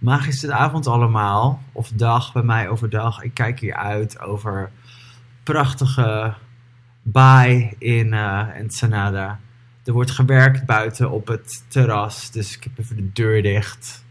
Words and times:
Magische 0.00 0.52
avond 0.52 0.86
allemaal, 0.86 1.62
of 1.72 1.88
dag 1.88 2.32
bij 2.32 2.42
mij 2.42 2.68
overdag. 2.68 3.22
Ik 3.22 3.34
kijk 3.34 3.60
hier 3.60 3.74
uit 3.74 4.20
over 4.20 4.70
prachtige 5.42 6.34
baai 7.02 7.74
in 7.78 8.06
uh, 8.12 8.48
Ensenada. 8.54 9.40
Er 9.84 9.92
wordt 9.92 10.10
gewerkt 10.10 10.66
buiten 10.66 11.10
op 11.10 11.26
het 11.26 11.64
terras, 11.68 12.30
dus 12.30 12.56
ik 12.56 12.64
heb 12.64 12.78
even 12.78 12.96
de 12.96 13.12
deur 13.12 13.42
dicht. 13.42 14.04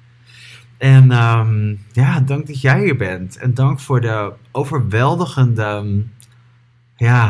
En 0.78 1.12
um, 1.12 1.86
ja, 1.92 2.20
dank 2.20 2.48
dat 2.48 2.62
jij 2.62 2.80
hier 2.80 2.98
bent. 2.98 3.38
En 3.38 3.54
dank 3.54 3.80
voor 3.80 4.02
de 4.02 4.34
overweldigende, 4.52 6.04
ja, 6.96 7.28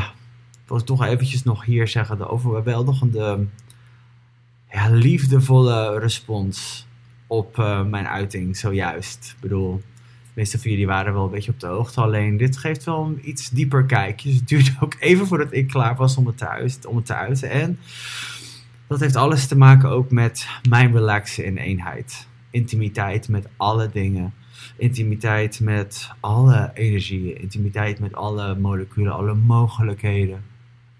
ik 0.51 0.67
wil 0.67 0.83
toch 0.83 1.05
eventjes 1.05 1.43
nog 1.43 1.65
hier 1.65 1.87
zeggen, 1.87 2.17
de 2.17 2.29
overweldigende, 2.29 3.47
ja, 4.71 4.89
liefdevolle 4.89 5.99
respons 5.99 6.87
op 7.29 7.57
uh, 7.57 7.85
mijn 7.85 8.07
uiting 8.07 8.57
zojuist. 8.57 9.33
Ik 9.35 9.41
bedoel, 9.41 9.81
de 10.23 10.31
meeste 10.33 10.59
van 10.59 10.71
jullie 10.71 10.87
waren 10.87 11.13
wel 11.13 11.23
een 11.23 11.31
beetje 11.31 11.51
op 11.51 11.59
de 11.59 11.67
hoogte. 11.67 12.01
Alleen 12.01 12.37
dit 12.37 12.57
geeft 12.57 12.83
wel 12.83 13.05
een 13.05 13.29
iets 13.29 13.49
dieper 13.49 13.85
kijkje. 13.85 14.29
Dus 14.29 14.37
het 14.39 14.47
duurde 14.47 14.75
ook 14.79 14.95
even 14.99 15.27
voordat 15.27 15.53
ik 15.53 15.67
klaar 15.67 15.95
was 15.95 16.17
om 16.17 16.27
het 16.27 16.37
te, 16.37 16.87
om 16.87 16.95
het 16.95 17.05
te 17.05 17.13
uiten. 17.13 17.49
En 17.49 17.79
dat 18.87 18.99
heeft 18.99 19.15
alles 19.15 19.47
te 19.47 19.57
maken 19.57 19.89
ook 19.89 20.11
met 20.11 20.47
mijn 20.69 20.91
relaxen 20.91 21.45
in 21.45 21.57
eenheid. 21.57 22.27
Intimiteit 22.49 23.27
met 23.27 23.47
alle 23.57 23.89
dingen. 23.93 24.33
Intimiteit 24.77 25.59
met 25.59 26.11
alle 26.19 26.71
energieën. 26.73 27.41
Intimiteit 27.41 27.99
met 27.99 28.15
alle 28.15 28.55
moleculen, 28.55 29.13
alle 29.13 29.33
mogelijkheden. 29.33 30.43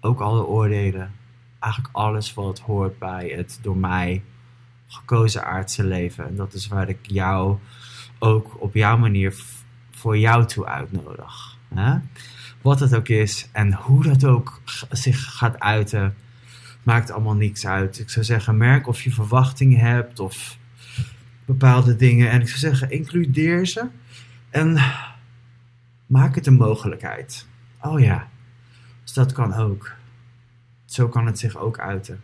Ook 0.00 0.20
alle 0.20 0.46
oordelen. 0.46 1.12
Eigenlijk 1.58 1.94
alles 1.94 2.34
wat 2.34 2.58
hoort 2.58 2.98
bij 2.98 3.32
het 3.36 3.58
door 3.62 3.76
mij 3.76 4.22
gekozen 4.90 5.44
aardse 5.44 5.84
leven. 5.84 6.26
En 6.26 6.36
dat 6.36 6.54
is 6.54 6.68
waar 6.68 6.88
ik 6.88 6.98
jou 7.02 7.58
ook 8.18 8.60
op 8.60 8.74
jouw 8.74 8.98
manier 8.98 9.34
voor 9.90 10.18
jou 10.18 10.46
toe 10.46 10.66
uitnodig. 10.66 11.58
Hè? 11.74 11.98
Wat 12.62 12.80
het 12.80 12.94
ook 12.94 13.08
is 13.08 13.48
en 13.52 13.72
hoe 13.72 14.02
dat 14.02 14.24
ook 14.24 14.60
zich 14.90 15.24
gaat 15.24 15.60
uiten, 15.60 16.14
maakt 16.82 17.10
allemaal 17.10 17.34
niks 17.34 17.66
uit. 17.66 17.98
Ik 17.98 18.10
zou 18.10 18.24
zeggen, 18.24 18.56
merk 18.56 18.86
of 18.86 19.02
je 19.02 19.12
verwachtingen 19.12 19.78
hebt 19.78 20.18
of 20.18 20.58
bepaalde 21.44 21.96
dingen. 21.96 22.30
En 22.30 22.40
ik 22.40 22.48
zou 22.48 22.58
zeggen, 22.58 22.90
includeer 22.90 23.66
ze 23.66 23.86
en 24.50 24.78
maak 26.06 26.34
het 26.34 26.46
een 26.46 26.54
mogelijkheid. 26.54 27.46
Oh 27.80 28.00
ja, 28.00 28.28
dus 29.02 29.12
dat 29.12 29.32
kan 29.32 29.54
ook. 29.54 29.92
Zo 30.84 31.08
kan 31.08 31.26
het 31.26 31.38
zich 31.38 31.56
ook 31.56 31.78
uiten. 31.78 32.20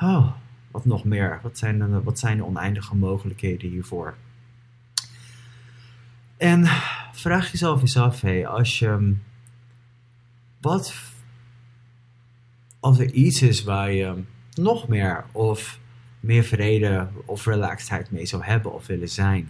Oh, 0.00 0.32
wat 0.72 0.84
nog 0.84 1.04
meer? 1.04 1.40
Wat 1.42 1.58
zijn 1.58 1.78
de, 1.78 2.02
wat 2.02 2.18
zijn 2.18 2.36
de 2.36 2.44
oneindige 2.44 2.96
mogelijkheden 2.96 3.70
hiervoor? 3.70 4.14
En 6.36 6.66
vraag 7.12 7.50
jezelf 7.50 7.80
eens 7.80 7.96
af, 7.96 8.20
hey, 8.20 8.46
als 8.46 8.78
je. 8.78 9.16
Wat. 10.60 10.94
Als 12.80 12.98
er 12.98 13.10
iets 13.10 13.42
is 13.42 13.62
waar 13.62 13.92
je 13.92 14.22
nog 14.54 14.88
meer 14.88 15.24
of 15.32 15.80
meer 16.20 16.44
vrede 16.44 17.08
of 17.24 17.46
relaxedheid 17.46 18.10
mee 18.10 18.26
zou 18.26 18.44
hebben 18.44 18.72
of 18.72 18.86
willen 18.86 19.08
zijn. 19.08 19.48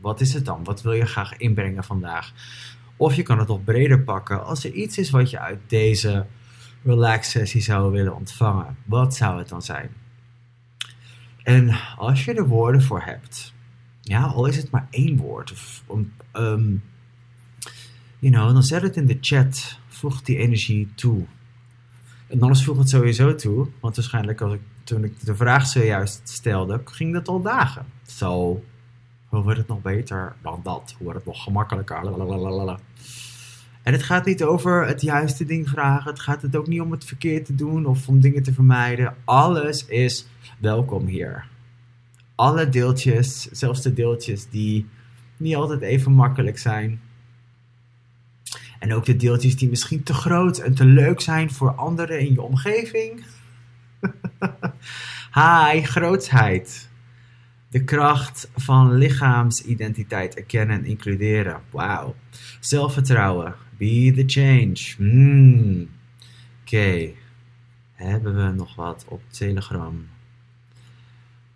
Wat 0.00 0.20
is 0.20 0.34
het 0.34 0.44
dan? 0.44 0.64
Wat 0.64 0.82
wil 0.82 0.92
je 0.92 1.06
graag 1.06 1.36
inbrengen 1.36 1.84
vandaag? 1.84 2.32
Of 2.96 3.14
je 3.14 3.22
kan 3.22 3.38
het 3.38 3.48
nog 3.48 3.64
breder 3.64 4.02
pakken. 4.02 4.44
Als 4.44 4.64
er 4.64 4.72
iets 4.72 4.98
is 4.98 5.10
wat 5.10 5.30
je 5.30 5.38
uit 5.38 5.60
deze 5.66 6.26
relax 6.84 7.30
sessie 7.30 7.60
zou 7.60 7.92
willen 7.92 8.16
ontvangen, 8.16 8.76
wat 8.84 9.14
zou 9.14 9.38
het 9.38 9.48
dan 9.48 9.62
zijn? 9.62 9.90
En 11.42 11.78
als 11.96 12.24
je 12.24 12.34
er 12.34 12.46
woorden 12.46 12.82
voor 12.82 13.02
hebt, 13.02 13.52
ja, 14.00 14.22
al 14.22 14.46
is 14.46 14.56
het 14.56 14.70
maar 14.70 14.86
één 14.90 15.16
woord, 15.16 15.52
of 15.52 15.82
um, 16.32 16.82
you 18.18 18.32
know, 18.32 18.52
dan 18.52 18.62
zet 18.62 18.82
het 18.82 18.96
in 18.96 19.06
de 19.06 19.18
chat, 19.20 19.78
voeg 19.88 20.22
die 20.22 20.36
energie 20.36 20.88
toe. 20.94 21.24
En 22.26 22.40
anders 22.40 22.64
voeg 22.64 22.78
het 22.78 22.88
sowieso 22.88 23.34
toe, 23.34 23.68
want 23.80 23.96
waarschijnlijk 23.96 24.40
als 24.40 24.52
ik, 24.52 24.60
toen 24.84 25.04
ik 25.04 25.24
de 25.24 25.36
vraag 25.36 25.66
zojuist 25.66 26.28
stelde, 26.28 26.80
ging 26.84 27.12
dat 27.12 27.28
al 27.28 27.42
dagen. 27.42 27.86
Zo, 28.06 28.62
hoe 29.26 29.42
wordt 29.42 29.58
het 29.58 29.68
nog 29.68 29.82
beter 29.82 30.36
dan 30.42 30.60
dat? 30.62 30.94
Hoe 30.96 31.04
wordt 31.04 31.18
het 31.18 31.26
nog 31.26 31.42
gemakkelijker? 31.42 32.04
Lalalala. 32.04 32.78
En 33.82 33.92
het 33.92 34.02
gaat 34.02 34.24
niet 34.24 34.42
over 34.42 34.86
het 34.86 35.00
juiste 35.00 35.44
ding 35.44 35.68
vragen. 35.68 36.10
Het 36.10 36.20
gaat 36.20 36.42
het 36.42 36.56
ook 36.56 36.66
niet 36.66 36.80
om 36.80 36.90
het 36.90 37.04
verkeerd 37.04 37.44
te 37.44 37.54
doen 37.54 37.86
of 37.86 38.08
om 38.08 38.20
dingen 38.20 38.42
te 38.42 38.52
vermijden. 38.52 39.14
Alles 39.24 39.86
is 39.86 40.26
welkom 40.58 41.06
hier. 41.06 41.46
Alle 42.34 42.68
deeltjes, 42.68 43.48
zelfs 43.50 43.82
de 43.82 43.92
deeltjes 43.92 44.48
die 44.48 44.88
niet 45.36 45.56
altijd 45.56 45.80
even 45.80 46.12
makkelijk 46.12 46.58
zijn. 46.58 47.00
En 48.78 48.94
ook 48.94 49.04
de 49.04 49.16
deeltjes 49.16 49.56
die 49.56 49.68
misschien 49.68 50.02
te 50.02 50.14
groot 50.14 50.58
en 50.58 50.74
te 50.74 50.84
leuk 50.84 51.20
zijn 51.20 51.50
voor 51.50 51.74
anderen 51.74 52.20
in 52.20 52.32
je 52.32 52.42
omgeving. 52.42 53.24
Hi, 55.40 55.82
grootheid. 55.82 56.88
De 57.68 57.84
kracht 57.84 58.50
van 58.56 58.94
lichaamsidentiteit 58.94 60.34
erkennen 60.34 60.78
en 60.78 60.84
includeren. 60.84 61.60
Wauw. 61.70 62.14
Zelfvertrouwen. 62.60 63.54
Be 63.82 64.12
the 64.14 64.24
change. 64.26 64.94
Mm. 64.98 65.88
Oké. 66.60 67.10
Hebben 67.92 68.36
we 68.36 68.52
nog 68.52 68.74
wat 68.74 69.04
op 69.08 69.22
Telegram? 69.30 70.06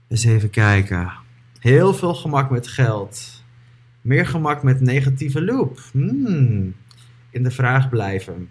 Eens 0.09 0.25
even 0.25 0.51
kijken. 0.51 1.13
Heel 1.59 1.95
veel 1.95 2.15
gemak 2.15 2.51
met 2.51 2.69
geld. 2.69 3.45
Meer 4.01 4.27
gemak 4.27 4.63
met 4.63 4.81
negatieve 4.81 5.45
loop. 5.45 5.79
Hmm. 5.93 6.75
In 7.31 7.43
de 7.43 7.51
vraag 7.51 7.89
blijven. 7.89 8.49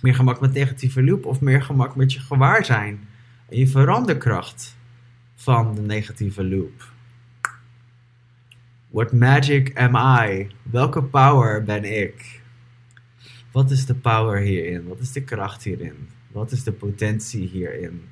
Meer 0.00 0.14
gemak 0.14 0.40
met 0.40 0.52
negatieve 0.52 1.04
loop 1.04 1.26
of 1.26 1.40
meer 1.40 1.62
gemak 1.62 1.96
met 1.96 2.12
je 2.12 2.20
gewaarzijn 2.20 3.08
en 3.48 3.58
je 3.58 3.66
veranderkracht 3.66 4.76
van 5.34 5.74
de 5.74 5.82
negatieve 5.82 6.44
loop. 6.44 6.92
What 8.88 9.12
magic 9.12 9.78
am 9.78 9.96
I? 9.96 10.48
Welke 10.62 11.02
power 11.02 11.62
ben 11.62 12.00
ik? 12.00 12.46
Wat 13.52 13.70
is 13.70 13.86
de 13.86 13.94
power 13.94 14.40
hierin? 14.40 14.88
Wat 14.88 14.98
is 14.98 15.12
de 15.12 15.24
kracht 15.24 15.62
hierin? 15.62 16.08
Wat 16.32 16.52
is 16.52 16.62
de 16.62 16.72
potentie 16.72 17.48
hierin? 17.48 18.08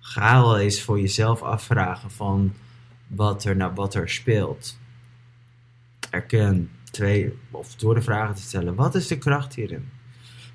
Ga 0.00 0.40
wel 0.40 0.58
eens 0.58 0.82
voor 0.82 1.00
jezelf 1.00 1.42
afvragen 1.42 2.10
van 2.10 2.52
wat 3.06 3.44
er, 3.44 3.56
nou, 3.56 3.74
wat 3.74 3.94
er 3.94 4.08
speelt. 4.08 4.78
Erken 6.10 6.70
twee, 6.90 7.38
of 7.50 7.74
door 7.74 7.94
de 7.94 8.02
vragen 8.02 8.34
te 8.34 8.42
stellen, 8.42 8.74
wat 8.74 8.94
is 8.94 9.06
de 9.06 9.18
kracht 9.18 9.54
hierin? 9.54 9.88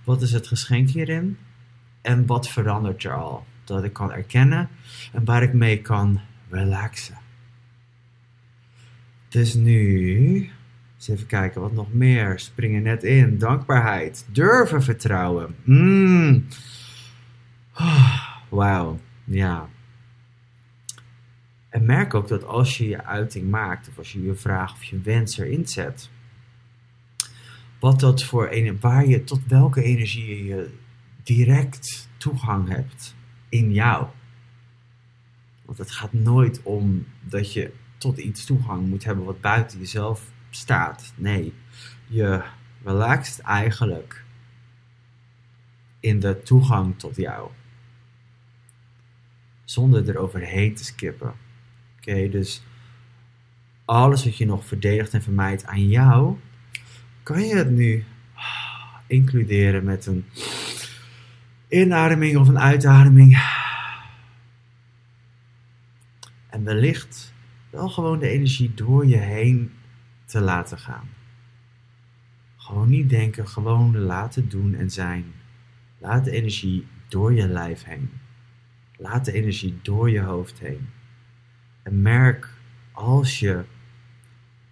Wat 0.03 0.21
is 0.21 0.31
het 0.31 0.47
geschenk 0.47 0.89
hierin? 0.89 1.37
En 2.01 2.25
wat 2.25 2.49
verandert 2.49 3.03
er 3.03 3.13
al? 3.13 3.45
Dat 3.63 3.83
ik 3.83 3.93
kan 3.93 4.11
erkennen 4.11 4.69
en 5.13 5.25
waar 5.25 5.43
ik 5.43 5.53
mee 5.53 5.81
kan 5.81 6.21
relaxen. 6.49 7.17
Dus 9.27 9.53
nu, 9.53 10.51
eens 10.97 11.07
even 11.07 11.27
kijken 11.27 11.61
wat 11.61 11.73
nog 11.73 11.93
meer. 11.93 12.39
Springen 12.39 12.83
net 12.83 13.03
in. 13.03 13.37
Dankbaarheid. 13.37 14.25
Durven 14.31 14.83
vertrouwen. 14.83 15.55
Mm. 15.63 16.47
Wauw. 18.49 18.99
Ja. 19.23 19.69
En 21.69 21.85
merk 21.85 22.13
ook 22.13 22.27
dat 22.27 22.45
als 22.45 22.77
je 22.77 22.87
je 22.87 23.03
uiting 23.03 23.49
maakt, 23.49 23.87
of 23.87 23.97
als 23.97 24.11
je 24.11 24.23
je 24.23 24.35
vraag 24.35 24.73
of 24.73 24.83
je 24.83 25.01
wens 25.01 25.37
erin 25.37 25.67
zet, 25.67 26.09
wat 27.79 27.99
dat 27.99 28.23
voor 28.23 28.47
een, 28.51 28.77
waar 28.79 29.07
je 29.07 29.23
tot 29.23 29.45
welke 29.47 29.83
energie 29.83 30.45
je 30.45 30.69
direct 31.23 32.09
toegang 32.17 32.69
hebt 32.69 33.15
in 33.49 33.73
jou. 33.73 34.07
Want 35.65 35.77
het 35.77 35.91
gaat 35.91 36.13
nooit 36.13 36.61
om 36.63 37.05
dat 37.21 37.53
je 37.53 37.71
tot 37.97 38.17
iets 38.17 38.45
toegang 38.45 38.87
moet 38.87 39.03
hebben 39.03 39.25
wat 39.25 39.41
buiten 39.41 39.79
jezelf 39.79 40.31
staat. 40.57 41.13
Nee, 41.15 41.53
je 42.07 42.43
relaxt 42.83 43.39
eigenlijk 43.39 44.23
in 45.99 46.19
de 46.19 46.41
toegang 46.43 46.99
tot 46.99 47.15
jou 47.15 47.49
zonder 49.63 50.09
eroverheen 50.09 50.75
te 50.75 50.83
skippen. 50.83 51.33
Oké, 51.97 52.29
dus 52.29 52.63
alles 53.85 54.23
wat 54.23 54.37
je 54.37 54.45
nog 54.45 54.65
verdedigt 54.65 55.13
en 55.13 55.21
vermijdt 55.21 55.65
aan 55.65 55.87
jou, 55.87 56.37
kan 57.23 57.41
je 57.41 57.55
het 57.55 57.69
nu 57.69 58.05
includeren 59.07 59.83
met 59.83 60.05
een 60.05 60.25
inademing 61.67 62.37
of 62.37 62.47
een 62.47 62.59
uitademing. 62.59 63.41
En 66.49 66.63
wellicht 66.63 67.33
wel 67.69 67.89
gewoon 67.89 68.19
de 68.19 68.27
energie 68.27 68.73
door 68.73 69.05
je 69.07 69.17
heen 69.17 69.71
te 70.27 70.41
laten 70.41 70.77
gaan. 70.77 71.09
Gewoon 72.57 72.89
niet 72.89 73.09
denken, 73.09 73.47
gewoon 73.47 73.97
laten 73.97 74.49
doen 74.49 74.73
en 74.73 74.91
zijn. 74.91 75.33
Laat 75.97 76.23
de 76.23 76.31
energie 76.31 76.87
door 77.07 77.33
je 77.33 77.47
lijf 77.47 77.83
heen. 77.83 78.09
Laat 78.97 79.25
de 79.25 79.31
energie 79.31 79.79
door 79.81 80.09
je 80.09 80.21
hoofd 80.21 80.59
heen. 80.59 80.89
En 81.83 82.01
merk 82.01 82.53
als 82.91 83.39
je 83.39 83.63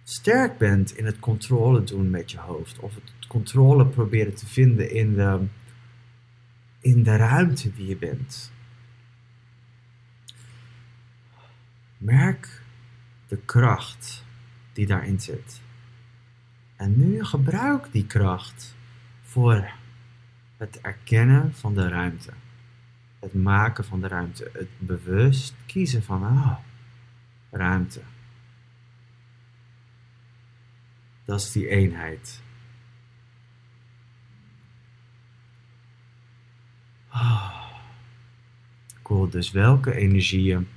sterk 0.02 0.58
bent 0.58 0.96
in 0.96 1.04
het 1.04 1.18
controle 1.18 1.84
doen 1.84 2.10
met 2.10 2.30
je 2.30 2.38
hoofd, 2.38 2.78
of 2.78 2.94
het 2.94 3.26
controle 3.28 3.86
proberen 3.86 4.34
te 4.34 4.46
vinden 4.46 4.90
in 4.90 5.14
de, 5.14 5.46
in 6.80 7.02
de 7.02 7.16
ruimte 7.16 7.72
die 7.72 7.86
je 7.86 7.96
bent, 7.96 8.52
merk 11.98 12.62
de 13.28 13.36
kracht 13.36 14.25
die 14.76 14.86
daarin 14.86 15.20
zit. 15.20 15.60
En 16.76 16.98
nu 16.98 17.24
gebruik 17.24 17.92
die 17.92 18.06
kracht 18.06 18.76
voor 19.22 19.70
het 20.56 20.80
erkennen 20.80 21.54
van 21.54 21.74
de 21.74 21.88
ruimte. 21.88 22.32
Het 23.20 23.34
maken 23.34 23.84
van 23.84 24.00
de 24.00 24.08
ruimte. 24.08 24.50
Het 24.52 24.68
bewust 24.78 25.54
kiezen 25.66 26.02
van, 26.02 26.22
oh, 26.22 26.56
ruimte. 27.50 28.00
Dat 31.24 31.40
is 31.40 31.52
die 31.52 31.68
eenheid. 31.68 32.42
Oh. 37.12 37.64
Cool, 39.02 39.28
dus 39.28 39.50
welke 39.50 39.94
energieën 39.94 40.68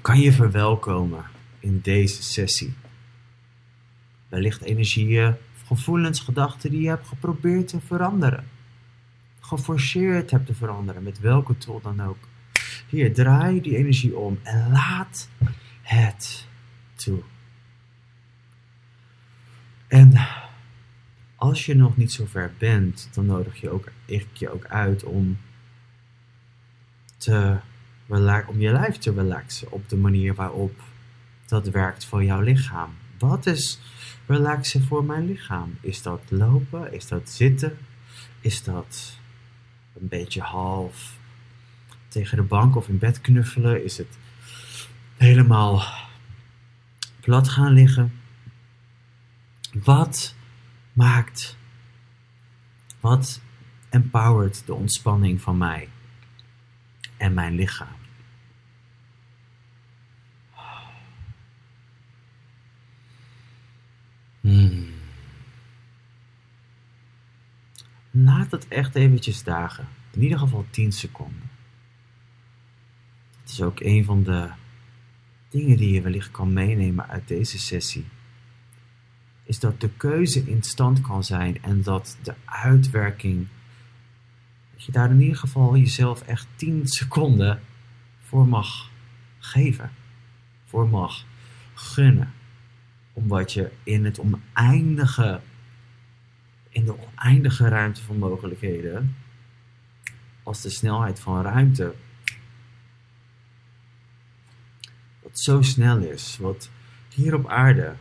kan 0.00 0.20
je 0.20 0.32
verwelkomen 0.32 1.24
in 1.64 1.80
deze 1.82 2.22
sessie? 2.22 2.74
Wellicht 4.28 4.62
energieën, 4.62 5.34
gevoelens, 5.66 6.20
gedachten 6.20 6.70
die 6.70 6.80
je 6.80 6.88
hebt 6.88 7.06
geprobeerd 7.06 7.68
te 7.68 7.80
veranderen. 7.80 8.44
Geforceerd 9.40 10.30
hebt 10.30 10.46
te 10.46 10.54
veranderen, 10.54 11.02
met 11.02 11.20
welke 11.20 11.58
tool 11.58 11.80
dan 11.80 12.02
ook. 12.02 12.28
Hier, 12.88 13.14
draai 13.14 13.60
die 13.60 13.76
energie 13.76 14.16
om 14.16 14.38
en 14.42 14.70
laat 14.72 15.28
het 15.82 16.46
toe. 16.94 17.22
En 19.88 20.26
als 21.36 21.66
je 21.66 21.74
nog 21.74 21.96
niet 21.96 22.12
zo 22.12 22.26
ver 22.26 22.52
bent, 22.58 23.08
dan 23.12 23.26
nodig 23.26 23.60
je 23.60 23.70
ook, 23.70 23.92
ik 24.04 24.26
je 24.32 24.50
ook 24.50 24.66
uit 24.66 25.04
om, 25.04 25.38
te 27.16 27.56
om 28.46 28.60
je 28.60 28.72
lijf 28.72 28.96
te 28.96 29.12
relaxen 29.12 29.72
op 29.72 29.88
de 29.88 29.96
manier 29.96 30.34
waarop 30.34 30.82
dat 31.54 31.68
werkt 31.68 32.04
voor 32.04 32.24
jouw 32.24 32.40
lichaam. 32.40 32.94
Wat 33.18 33.46
is 33.46 33.80
relaxen 34.26 34.84
voor 34.84 35.04
mijn 35.04 35.26
lichaam? 35.26 35.78
Is 35.80 36.02
dat 36.02 36.20
lopen? 36.28 36.92
Is 36.92 37.08
dat 37.08 37.30
zitten? 37.30 37.78
Is 38.40 38.62
dat 38.62 39.18
een 40.00 40.08
beetje 40.08 40.40
half 40.40 41.16
tegen 42.08 42.36
de 42.36 42.42
bank 42.42 42.76
of 42.76 42.88
in 42.88 42.98
bed 42.98 43.20
knuffelen? 43.20 43.84
Is 43.84 43.98
het 43.98 44.18
helemaal 45.16 45.84
plat 47.20 47.48
gaan 47.48 47.72
liggen? 47.72 48.12
Wat 49.72 50.34
maakt, 50.92 51.56
wat 53.00 53.40
empowert 53.88 54.66
de 54.66 54.74
ontspanning 54.74 55.40
van 55.40 55.58
mij 55.58 55.88
en 57.16 57.34
mijn 57.34 57.54
lichaam? 57.54 58.03
Hmm. 64.44 64.86
Laat 68.10 68.50
het 68.50 68.68
echt 68.68 68.94
eventjes 68.94 69.42
dagen. 69.42 69.88
In 70.10 70.22
ieder 70.22 70.38
geval 70.38 70.66
10 70.70 70.92
seconden. 70.92 71.50
Het 73.40 73.50
is 73.50 73.62
ook 73.62 73.80
een 73.80 74.04
van 74.04 74.22
de 74.22 74.50
dingen 75.48 75.76
die 75.76 75.92
je 75.92 76.02
wellicht 76.02 76.30
kan 76.30 76.52
meenemen 76.52 77.08
uit 77.08 77.28
deze 77.28 77.58
sessie. 77.58 78.04
Is 79.44 79.58
dat 79.58 79.80
de 79.80 79.90
keuze 79.96 80.50
in 80.50 80.62
stand 80.62 81.00
kan 81.00 81.24
zijn 81.24 81.62
en 81.62 81.82
dat 81.82 82.18
de 82.22 82.34
uitwerking. 82.44 83.46
Dat 84.74 84.84
je 84.84 84.92
daar 84.92 85.10
in 85.10 85.20
ieder 85.20 85.36
geval 85.36 85.76
jezelf 85.76 86.22
echt 86.22 86.46
10 86.56 86.86
seconden 86.86 87.60
voor 88.20 88.48
mag 88.48 88.90
geven. 89.38 89.90
Voor 90.64 90.88
mag 90.88 91.24
gunnen 91.74 92.32
omdat 93.14 93.52
je 93.52 93.70
in 93.82 94.04
het 94.04 94.18
oneindige, 94.18 95.40
in 96.68 96.84
de 96.84 96.98
oneindige 96.98 97.68
ruimte 97.68 98.02
van 98.02 98.18
mogelijkheden, 98.18 99.16
als 100.42 100.62
de 100.62 100.70
snelheid 100.70 101.20
van 101.20 101.42
ruimte, 101.42 101.94
wat 105.22 105.40
zo 105.40 105.62
snel 105.62 105.98
is, 105.98 106.36
wat 106.40 106.70
hier 107.14 107.34
op 107.34 107.48
aarde, 107.48 107.94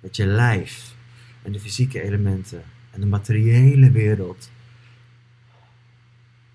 met 0.00 0.16
je 0.16 0.26
lijf 0.26 0.94
en 1.42 1.52
de 1.52 1.60
fysieke 1.60 2.02
elementen 2.02 2.64
en 2.90 3.00
de 3.00 3.06
materiële 3.06 3.90
wereld, 3.90 4.50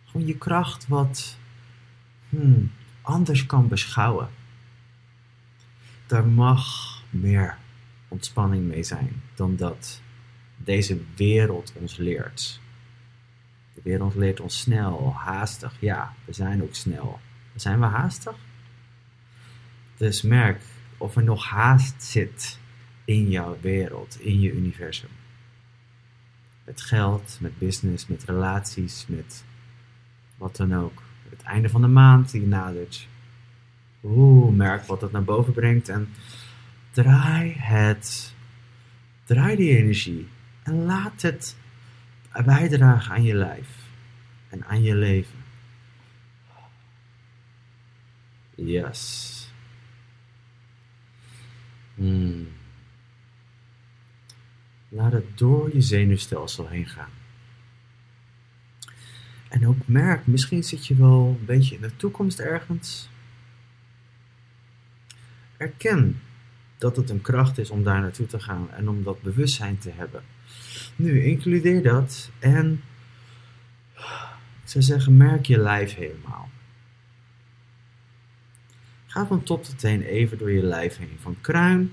gewoon 0.05 0.27
je 0.27 0.37
kracht 0.37 0.87
wat 0.87 1.37
hmm, 2.29 2.71
anders 3.01 3.45
kan 3.45 3.67
beschouwen. 3.67 4.29
Daar 6.05 6.25
mag 6.25 6.63
meer 7.09 7.57
ontspanning 8.11 8.67
mee 8.67 8.83
zijn 8.83 9.21
dan 9.35 9.55
dat 9.55 10.01
deze 10.57 11.01
wereld 11.15 11.73
ons 11.75 11.97
leert. 11.97 12.59
De 13.73 13.81
wereld 13.83 14.15
leert 14.15 14.39
ons 14.39 14.59
snel, 14.59 15.13
haastig. 15.13 15.77
Ja, 15.79 16.13
we 16.25 16.33
zijn 16.33 16.63
ook 16.63 16.75
snel. 16.75 17.19
Zijn 17.55 17.79
we 17.79 17.85
haastig? 17.85 18.35
Dus 19.97 20.21
merk 20.21 20.61
of 20.97 21.15
er 21.15 21.23
nog 21.23 21.45
haast 21.45 22.03
zit 22.03 22.59
in 23.05 23.29
jouw 23.29 23.57
wereld, 23.61 24.19
in 24.19 24.39
je 24.39 24.51
universum. 24.51 25.09
Met 26.63 26.81
geld, 26.81 27.37
met 27.39 27.57
business, 27.57 28.07
met 28.07 28.23
relaties, 28.23 29.05
met 29.07 29.43
wat 30.37 30.55
dan 30.55 30.75
ook. 30.75 31.01
Het 31.29 31.41
einde 31.41 31.69
van 31.69 31.81
de 31.81 31.87
maand 31.87 32.31
die 32.31 32.47
nadert. 32.47 33.07
Oeh, 34.03 34.55
merk 34.55 34.83
wat 34.83 35.01
het 35.01 35.11
naar 35.11 35.23
boven 35.23 35.53
brengt 35.53 35.89
en 35.89 36.09
Draai 36.91 37.53
het. 37.57 38.33
Draai 39.23 39.55
die 39.55 39.77
energie. 39.77 40.27
En 40.63 40.85
laat 40.85 41.21
het 41.21 41.55
bijdragen 42.45 43.13
aan 43.13 43.23
je 43.23 43.35
lijf. 43.35 43.67
En 44.49 44.65
aan 44.65 44.83
je 44.83 44.95
leven. 44.95 45.39
Yes. 48.55 49.51
Hmm. 51.95 52.47
Laat 54.89 55.11
het 55.11 55.37
door 55.37 55.73
je 55.73 55.81
zenuwstelsel 55.81 56.67
heen 56.67 56.87
gaan. 56.87 57.09
En 59.49 59.67
ook 59.67 59.87
merk, 59.87 60.27
misschien 60.27 60.63
zit 60.63 60.87
je 60.87 60.95
wel 60.95 61.37
een 61.39 61.45
beetje 61.45 61.75
in 61.75 61.81
de 61.81 61.95
toekomst 61.95 62.39
ergens. 62.39 63.09
Erken 65.57 66.21
dat 66.81 66.95
het 66.95 67.09
een 67.09 67.21
kracht 67.21 67.57
is 67.57 67.69
om 67.69 67.83
daar 67.83 68.01
naartoe 68.01 68.25
te 68.25 68.39
gaan 68.39 68.71
en 68.71 68.89
om 68.89 69.03
dat 69.03 69.21
bewustzijn 69.21 69.77
te 69.77 69.91
hebben. 69.95 70.21
Nu, 70.95 71.23
includeer 71.23 71.83
dat 71.83 72.31
en 72.39 72.81
ik 74.63 74.69
zou 74.69 74.83
zeggen, 74.83 75.17
merk 75.17 75.45
je 75.45 75.57
lijf 75.57 75.95
helemaal. 75.95 76.49
Ga 79.05 79.25
van 79.25 79.43
top 79.43 79.63
tot 79.63 79.79
teen 79.79 80.01
even 80.01 80.37
door 80.37 80.51
je 80.51 80.63
lijf 80.63 80.97
heen. 80.97 81.17
Van 81.19 81.35
kruin. 81.41 81.91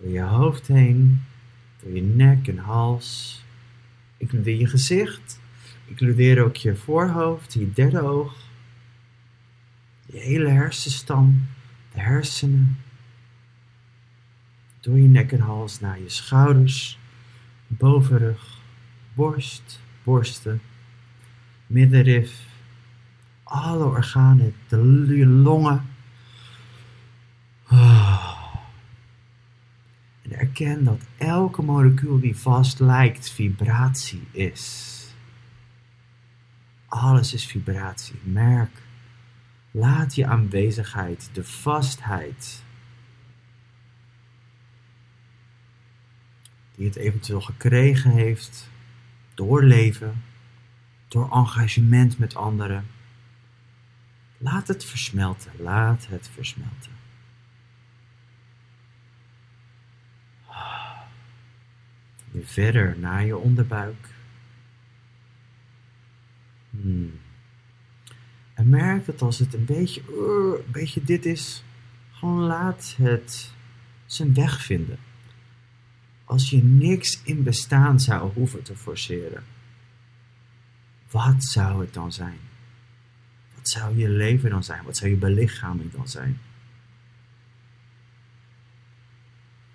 Door 0.00 0.10
je 0.10 0.20
hoofd 0.20 0.66
heen. 0.66 1.22
Door 1.82 1.92
je 1.92 2.02
nek 2.02 2.48
en 2.48 2.58
hals. 2.58 3.42
Includeer 4.16 4.58
je 4.58 4.66
gezicht. 4.66 5.40
Includeer 5.86 6.44
ook 6.44 6.56
je 6.56 6.76
voorhoofd, 6.76 7.52
je 7.52 7.72
derde 7.72 8.00
oog 8.00 8.47
je 10.12 10.18
hele 10.18 10.48
hersenstam, 10.48 11.46
de 11.92 12.00
hersenen, 12.00 12.78
door 14.80 14.98
je 14.98 15.08
nek 15.08 15.32
en 15.32 15.40
hals 15.40 15.80
naar 15.80 16.00
je 16.00 16.08
schouders, 16.08 16.98
bovenrug, 17.66 18.60
borst, 19.14 19.80
borsten, 20.02 20.60
middenrif, 21.66 22.46
alle 23.42 23.84
organen, 23.84 24.54
de, 24.68 25.26
longen. 25.26 25.86
En 30.22 30.38
erken 30.38 30.84
dat 30.84 31.00
elke 31.16 31.62
molecuul 31.62 32.20
die 32.20 32.36
vast 32.36 32.80
lijkt 32.80 33.30
vibratie 33.30 34.26
is. 34.30 34.94
Alles 36.86 37.32
is 37.32 37.46
vibratie. 37.46 38.20
Merk 38.22 38.86
Laat 39.70 40.14
je 40.14 40.26
aanwezigheid, 40.26 41.30
de 41.32 41.44
vastheid, 41.44 42.62
die 46.74 46.86
het 46.86 46.96
eventueel 46.96 47.40
gekregen 47.40 48.10
heeft 48.10 48.68
door 49.34 49.62
leven, 49.62 50.22
door 51.08 51.32
engagement 51.32 52.18
met 52.18 52.34
anderen, 52.34 52.86
Laat 54.38 54.68
het 54.68 54.84
versmelten, 54.84 55.52
laat 55.56 56.06
het 56.06 56.28
versmelten. 56.28 56.92
Nu 62.30 62.44
verder 62.44 62.98
naar 62.98 63.24
je 63.24 63.36
onderbuik. 63.36 64.08
Hmm. 66.70 67.20
En 68.58 68.68
merk 68.68 69.06
dat 69.06 69.22
als 69.22 69.38
het 69.38 69.54
een 69.54 69.64
beetje, 69.64 70.00
uh, 70.00 70.64
een 70.66 70.72
beetje 70.72 71.04
dit 71.04 71.26
is, 71.26 71.64
gewoon 72.10 72.40
laat 72.40 72.94
het 72.96 73.52
zijn 74.06 74.34
weg 74.34 74.62
vinden. 74.62 74.98
Als 76.24 76.50
je 76.50 76.62
niks 76.62 77.22
in 77.22 77.42
bestaan 77.42 78.00
zou 78.00 78.32
hoeven 78.32 78.62
te 78.62 78.76
forceren, 78.76 79.42
wat 81.10 81.44
zou 81.44 81.80
het 81.80 81.94
dan 81.94 82.12
zijn? 82.12 82.38
Wat 83.54 83.68
zou 83.68 83.96
je 83.96 84.08
leven 84.08 84.50
dan 84.50 84.64
zijn? 84.64 84.84
Wat 84.84 84.96
zou 84.96 85.10
je 85.10 85.16
belichaming 85.16 85.92
dan 85.92 86.08
zijn? 86.08 86.40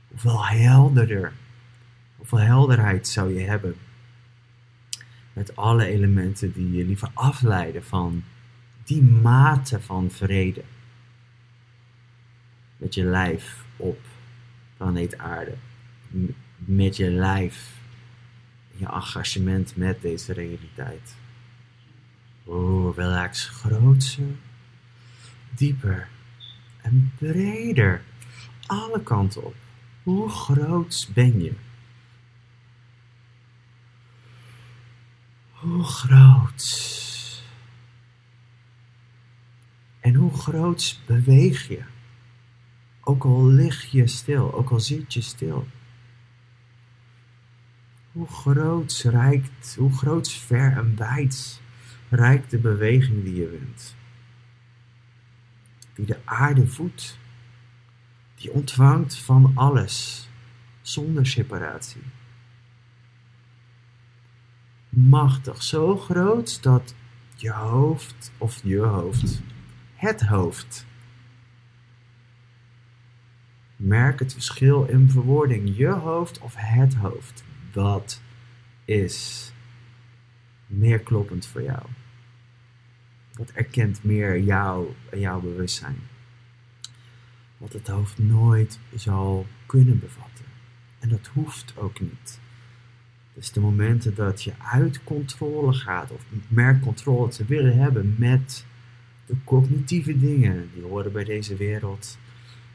Hoeveel 0.07 0.45
helderder, 0.45 1.33
hoeveel 2.15 2.39
helderheid 2.39 3.07
zou 3.07 3.33
je 3.33 3.45
hebben 3.45 3.75
met 5.33 5.55
alle 5.55 5.85
elementen 5.85 6.53
die 6.53 6.71
je 6.71 6.85
liever 6.85 7.09
afleiden 7.13 7.83
van 7.83 8.23
die 8.83 9.01
mate 9.01 9.81
van 9.81 10.11
vrede 10.11 10.63
met 12.77 12.93
je 12.93 13.03
lijf 13.03 13.65
op 13.77 13.99
planeet 14.77 15.17
Aarde, 15.17 15.55
met 16.57 16.95
je 16.95 17.09
lijf, 17.09 17.71
je 18.75 18.85
engagement 18.85 19.75
met 19.75 20.01
deze 20.01 20.33
realiteit. 20.33 21.15
Oeh, 22.47 22.95
relax 22.95 23.47
grootser, 23.47 24.35
dieper 25.55 26.07
en 26.81 27.11
breder. 27.17 28.01
Alle 28.65 29.03
kanten 29.03 29.43
op. 29.43 29.55
Hoe 30.03 30.29
groot 30.29 31.09
ben 31.13 31.41
je? 31.41 31.53
Hoe 35.51 35.83
groot? 35.83 36.91
En 39.99 40.15
hoe 40.33 40.41
groot 40.41 40.99
beweeg 41.05 41.67
je? 41.67 41.83
Ook 43.03 43.23
al 43.23 43.47
lig 43.47 43.91
je 43.91 44.07
stil, 44.07 44.53
ook 44.53 44.69
al 44.69 44.79
zit 44.79 45.13
je 45.13 45.21
stil. 45.21 45.67
Hoe 48.11 48.27
groot 48.27 49.01
reikt, 49.03 49.75
hoe 49.75 49.93
groot 49.93 50.31
ver 50.31 50.77
en 50.77 50.95
wijd 50.95 51.61
reikt 52.09 52.51
de 52.51 52.57
beweging 52.57 53.23
die 53.23 53.35
je 53.35 53.45
bent. 53.45 53.95
Die 55.93 56.05
de 56.05 56.17
aarde 56.25 56.67
voedt, 56.67 57.17
die 58.35 58.51
ontvangt 58.51 59.17
van 59.17 59.51
alles, 59.55 60.29
zonder 60.81 61.27
separatie. 61.27 62.03
Machtig, 64.89 65.63
zo 65.63 65.97
groot 65.97 66.63
dat 66.63 66.95
je 67.35 67.51
hoofd, 67.51 68.31
of 68.37 68.59
je 68.63 68.79
hoofd, 68.79 69.41
het 70.03 70.21
hoofd. 70.21 70.85
Merk 73.75 74.19
het 74.19 74.33
verschil 74.33 74.85
in 74.85 75.09
verwoording, 75.09 75.77
je 75.77 75.87
hoofd 75.87 76.39
of 76.39 76.53
het 76.57 76.95
hoofd. 76.95 77.43
Wat 77.73 78.21
is 78.85 79.51
meer 80.67 80.99
kloppend 80.99 81.45
voor 81.45 81.61
jou? 81.61 81.81
Dat 83.31 83.51
erkent 83.51 84.03
meer 84.03 84.39
jou 84.39 84.87
en 85.11 85.19
jouw 85.19 85.39
bewustzijn. 85.39 85.97
Wat 87.57 87.73
het 87.73 87.87
hoofd 87.87 88.17
nooit 88.17 88.79
zal 88.95 89.45
kunnen 89.65 89.99
bevatten. 89.99 90.45
En 90.99 91.09
dat 91.09 91.27
hoeft 91.33 91.73
ook 91.77 91.99
niet. 91.99 92.39
Dus 93.33 93.51
de 93.51 93.59
momenten 93.59 94.15
dat 94.15 94.43
je 94.43 94.53
uit 94.71 95.03
controle 95.03 95.73
gaat 95.73 96.11
of 96.11 96.25
merkt 96.47 96.83
controle 96.83 97.29
te 97.29 97.45
willen 97.45 97.77
hebben 97.77 98.15
met 98.17 98.65
de 99.25 99.35
cognitieve 99.43 100.19
dingen, 100.19 100.69
die 100.73 100.83
horen 100.83 101.11
bij 101.11 101.23
deze 101.23 101.55
wereld. 101.55 102.17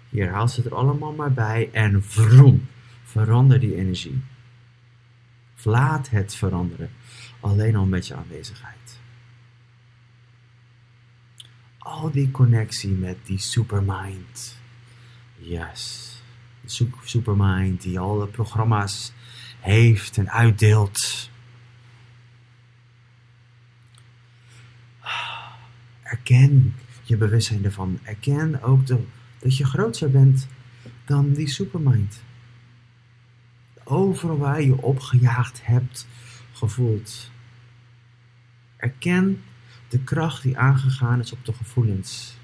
Hier 0.08 0.30
haal 0.30 0.48
ze 0.48 0.62
er 0.62 0.74
allemaal 0.74 1.12
maar 1.12 1.32
bij 1.32 1.68
en 1.72 2.02
vroom, 2.02 2.66
verander 3.04 3.60
die 3.60 3.76
energie. 3.76 4.20
Laat 5.62 6.10
het 6.10 6.34
veranderen, 6.34 6.90
alleen 7.40 7.76
al 7.76 7.86
met 7.86 8.06
je 8.06 8.14
aanwezigheid. 8.14 8.78
al 11.88 12.10
die 12.10 12.30
connectie 12.30 12.90
met 12.90 13.16
die 13.24 13.38
supermind. 13.38 14.56
Yes. 15.36 16.12
De 16.60 16.88
supermind 17.04 17.82
die 17.82 17.98
alle 17.98 18.26
programma's 18.26 19.12
heeft 19.60 20.16
en 20.16 20.30
uitdeelt. 20.30 21.30
Erken 26.08 26.74
je 27.02 27.16
bewustzijn 27.16 27.64
ervan. 27.64 27.98
Erken 28.02 28.62
ook 28.62 28.86
dat 29.38 29.56
je 29.56 29.64
groter 29.64 30.10
bent 30.10 30.46
dan 31.04 31.32
die 31.32 31.48
supermind. 31.48 32.22
Overal 33.84 34.38
waar 34.38 34.62
je 34.62 34.82
opgejaagd 34.82 35.66
hebt 35.66 36.06
gevoeld. 36.52 37.30
Erken 38.76 39.42
de 39.88 40.04
kracht 40.04 40.42
die 40.42 40.58
aangegaan 40.58 41.20
is 41.20 41.32
op 41.32 41.44
de 41.44 41.52
gevoelens. 41.52 42.36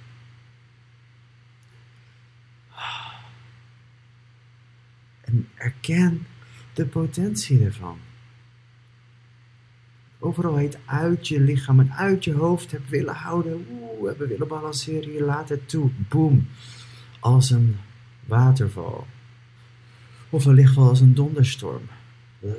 En 5.20 5.48
erken 5.54 6.26
de 6.72 6.86
potentie 6.86 7.64
ervan. 7.64 7.98
Overal 10.24 10.58
het 10.58 10.78
uit 10.84 11.28
je 11.28 11.40
lichaam 11.40 11.80
en 11.80 11.92
uit 11.92 12.24
je 12.24 12.34
hoofd 12.34 12.70
hebt 12.70 12.88
willen 12.88 13.14
houden. 13.14 13.66
Oeh, 13.70 14.08
hebben 14.08 14.28
willen 14.28 14.48
balanceren. 14.48 15.12
Je 15.12 15.24
laat 15.24 15.48
het 15.48 15.68
toe. 15.68 15.90
Boom. 16.08 16.46
Als 17.20 17.50
een 17.50 17.76
waterval. 18.26 19.06
Of 20.30 20.44
wellicht 20.44 20.74
wel 20.74 20.88
als 20.88 21.00
een 21.00 21.14
donderstorm. 21.14 21.82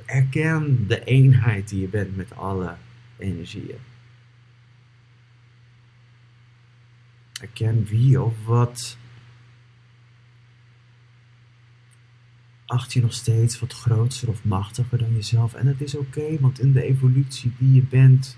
Erken 0.06 0.88
de 0.88 1.04
eenheid 1.04 1.70
die 1.70 1.82
je 1.82 1.88
bent 1.88 2.16
met 2.16 2.36
alle 2.36 2.76
energieën. 3.18 3.80
Erken 7.42 7.86
wie 7.86 8.22
of 8.22 8.46
wat 8.46 8.98
acht 12.66 12.94
je 12.94 13.02
nog 13.02 13.14
steeds 13.14 13.60
wat 13.60 13.74
groter 13.74 14.30
of 14.30 14.44
machtiger 14.44 14.98
dan 14.98 15.14
jezelf. 15.14 15.54
En 15.54 15.68
het 15.68 15.82
is 15.82 15.96
oké, 15.96 16.40
want 16.40 16.60
in 16.60 16.72
de 16.72 16.84
evolutie 16.84 17.54
die 17.58 17.74
je 17.74 17.82
bent, 17.82 18.38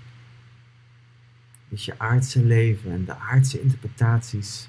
is 1.68 1.84
je 1.84 1.98
aardse 1.98 2.44
leven 2.44 2.92
en 2.92 3.04
de 3.04 3.16
aardse 3.16 3.60
interpretaties, 3.60 4.68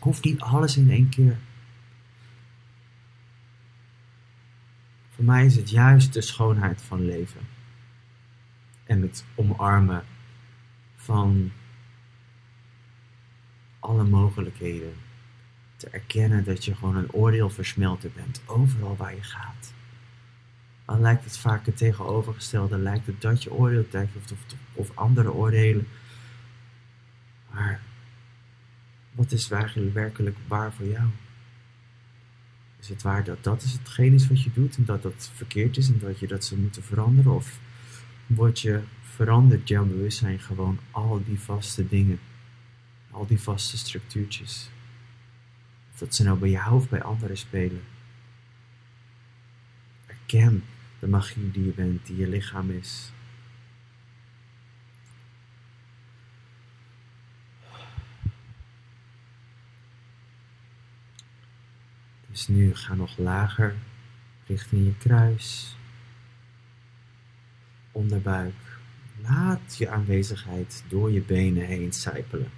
hoeft 0.00 0.24
niet 0.24 0.40
alles 0.40 0.76
in 0.76 0.90
één 0.90 1.08
keer. 1.08 1.38
Voor 5.10 5.24
mij 5.24 5.46
is 5.46 5.56
het 5.56 5.70
juist 5.70 6.12
de 6.12 6.20
schoonheid 6.20 6.82
van 6.82 7.04
leven 7.04 7.40
en 8.84 9.02
het 9.02 9.24
omarmen 9.34 10.04
van 10.96 11.52
alle 13.78 14.04
mogelijkheden. 14.04 14.92
Te 15.78 15.88
erkennen 15.88 16.44
dat 16.44 16.64
je 16.64 16.74
gewoon 16.74 16.96
een 16.96 17.12
oordeelversmelter 17.12 18.10
bent, 18.14 18.42
overal 18.46 18.96
waar 18.96 19.14
je 19.14 19.22
gaat. 19.22 19.72
Dan 20.84 21.00
lijkt 21.00 21.24
het 21.24 21.38
vaak 21.38 21.66
het 21.66 21.76
tegenovergestelde, 21.76 22.78
lijkt 22.78 23.06
het 23.06 23.20
dat 23.20 23.42
je 23.42 23.52
oordeelt 23.52 23.94
of, 23.94 24.32
of, 24.32 24.38
of 24.72 24.96
andere 24.96 25.32
oordelen. 25.32 25.86
Maar 27.50 27.80
wat 29.12 29.32
is 29.32 29.50
eigenlijk 29.50 29.94
werkelijk 29.94 30.36
waar 30.46 30.72
voor 30.72 30.86
jou? 30.86 31.08
Is 32.80 32.88
het 32.88 33.02
waar 33.02 33.24
dat 33.24 33.44
dat 33.44 33.62
is 33.62 33.72
hetgeen 33.72 34.12
is 34.12 34.28
wat 34.28 34.42
je 34.42 34.50
doet 34.52 34.76
en 34.76 34.84
dat 34.84 35.02
dat 35.02 35.30
verkeerd 35.34 35.76
is 35.76 35.88
en 35.88 35.98
dat 35.98 36.18
je 36.18 36.26
dat 36.26 36.44
zou 36.44 36.60
moeten 36.60 36.82
veranderen? 36.82 37.34
Of 37.34 37.58
word 38.26 38.60
je 38.60 38.82
verandert 39.02 39.68
jouw 39.68 39.84
bewustzijn 39.84 40.38
gewoon 40.38 40.78
al 40.90 41.22
die 41.24 41.40
vaste 41.40 41.88
dingen 41.88 42.18
al 43.10 43.26
die 43.26 43.40
vaste 43.40 43.78
structuurtjes. 43.78 44.70
Dat 45.98 46.14
ze 46.14 46.22
nou 46.22 46.38
bij 46.38 46.50
jou 46.50 46.74
of 46.74 46.88
bij 46.88 47.02
anderen 47.02 47.36
spelen. 47.36 47.82
Erken 50.06 50.64
de 50.98 51.06
magie 51.06 51.50
die 51.50 51.64
je 51.64 51.72
bent, 51.72 52.06
die 52.06 52.16
je 52.16 52.28
lichaam 52.28 52.70
is. 52.70 53.12
Dus 62.30 62.48
nu 62.48 62.74
ga 62.74 62.94
nog 62.94 63.18
lager 63.18 63.74
richting 64.46 64.84
je 64.84 64.96
kruis, 64.96 65.76
onderbuik, 67.92 68.68
Laat 69.22 69.76
je 69.76 69.88
aanwezigheid 69.88 70.84
door 70.88 71.10
je 71.10 71.20
benen 71.20 71.66
heen 71.66 71.92
sijpelen. 71.92 72.50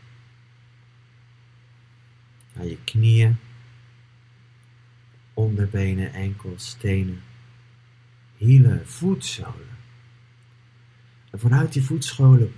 Naar 2.61 2.69
je 2.69 2.85
knieën, 2.85 3.37
onderbenen, 5.35 6.13
enkels, 6.13 6.77
tenen, 6.79 7.23
hielen, 8.37 8.89
voetzolen. 8.89 9.77
En 11.31 11.41
vanuit 11.41 11.73
die 11.73 11.85
voetscholen, 11.85 12.53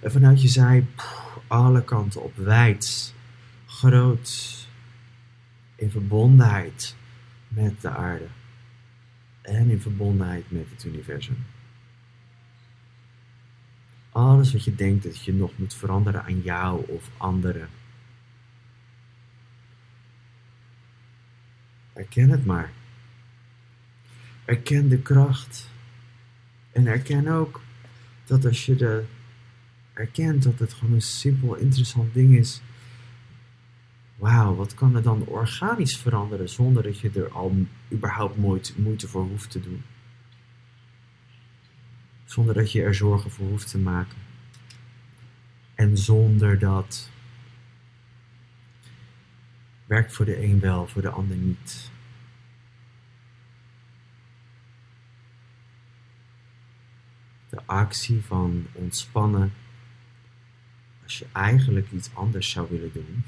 en 0.00 0.12
vanuit 0.12 0.42
je 0.42 0.48
zij, 0.48 0.86
alle 1.46 1.84
kanten 1.84 2.22
op, 2.22 2.36
wijd, 2.36 3.14
groot, 3.66 4.58
in 5.76 5.90
verbondenheid 5.90 6.96
met 7.48 7.80
de 7.80 7.90
aarde 7.90 8.28
en 9.42 9.70
in 9.70 9.80
verbondenheid 9.80 10.50
met 10.50 10.66
het 10.70 10.84
universum. 10.84 11.46
Alles 14.10 14.52
wat 14.52 14.64
je 14.64 14.74
denkt 14.74 15.02
dat 15.02 15.24
je 15.24 15.32
nog 15.32 15.50
moet 15.56 15.74
veranderen 15.74 16.24
aan 16.24 16.40
jou 16.40 16.84
of 16.88 17.10
anderen. 17.16 17.78
Erken 21.92 22.30
het 22.30 22.46
maar. 22.46 22.70
Erken 24.44 24.88
de 24.88 24.98
kracht. 24.98 25.68
En 26.72 26.86
erken 26.86 27.28
ook 27.28 27.60
dat 28.24 28.44
als 28.44 28.66
je 28.66 28.76
de 28.76 29.04
erkent 30.00 30.42
dat 30.42 30.58
het 30.58 30.72
gewoon 30.72 30.94
een 30.94 31.02
simpel, 31.02 31.54
interessant 31.54 32.14
ding 32.14 32.36
is. 32.36 32.60
Wauw, 34.16 34.54
wat 34.54 34.74
kan 34.74 34.96
er 34.96 35.02
dan 35.02 35.24
organisch 35.24 35.96
veranderen 35.96 36.48
zonder 36.48 36.82
dat 36.82 36.98
je 36.98 37.10
er 37.14 37.30
al 37.30 37.66
überhaupt 37.92 38.36
moeite 38.76 39.08
voor 39.08 39.22
hoeft 39.22 39.50
te 39.50 39.60
doen? 39.60 39.82
Zonder 42.24 42.54
dat 42.54 42.72
je 42.72 42.82
er 42.82 42.94
zorgen 42.94 43.30
voor 43.30 43.46
hoeft 43.46 43.70
te 43.70 43.78
maken. 43.78 44.18
En 45.74 45.98
zonder 45.98 46.58
dat 46.58 47.10
werkt 49.90 50.12
voor 50.12 50.24
de 50.24 50.42
een 50.42 50.60
wel, 50.60 50.86
voor 50.86 51.02
de 51.02 51.08
ander 51.08 51.36
niet. 51.36 51.90
De 57.48 57.62
actie 57.66 58.24
van 58.24 58.66
ontspannen 58.72 59.52
als 61.02 61.18
je 61.18 61.26
eigenlijk 61.32 61.90
iets 61.90 62.14
anders 62.14 62.50
zou 62.50 62.68
willen 62.70 62.92
doen. 62.92 63.24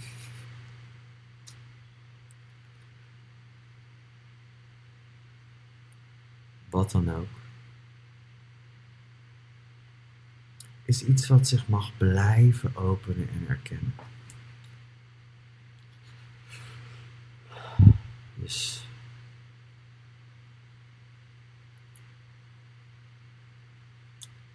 Wat 6.70 6.90
dan 6.90 7.10
ook. 7.10 7.28
Is 10.84 11.04
iets 11.04 11.26
wat 11.26 11.48
zich 11.48 11.68
mag 11.68 11.96
blijven 11.96 12.76
openen 12.76 13.28
en 13.28 13.48
erkennen. 13.48 13.94
Dus. 18.42 18.86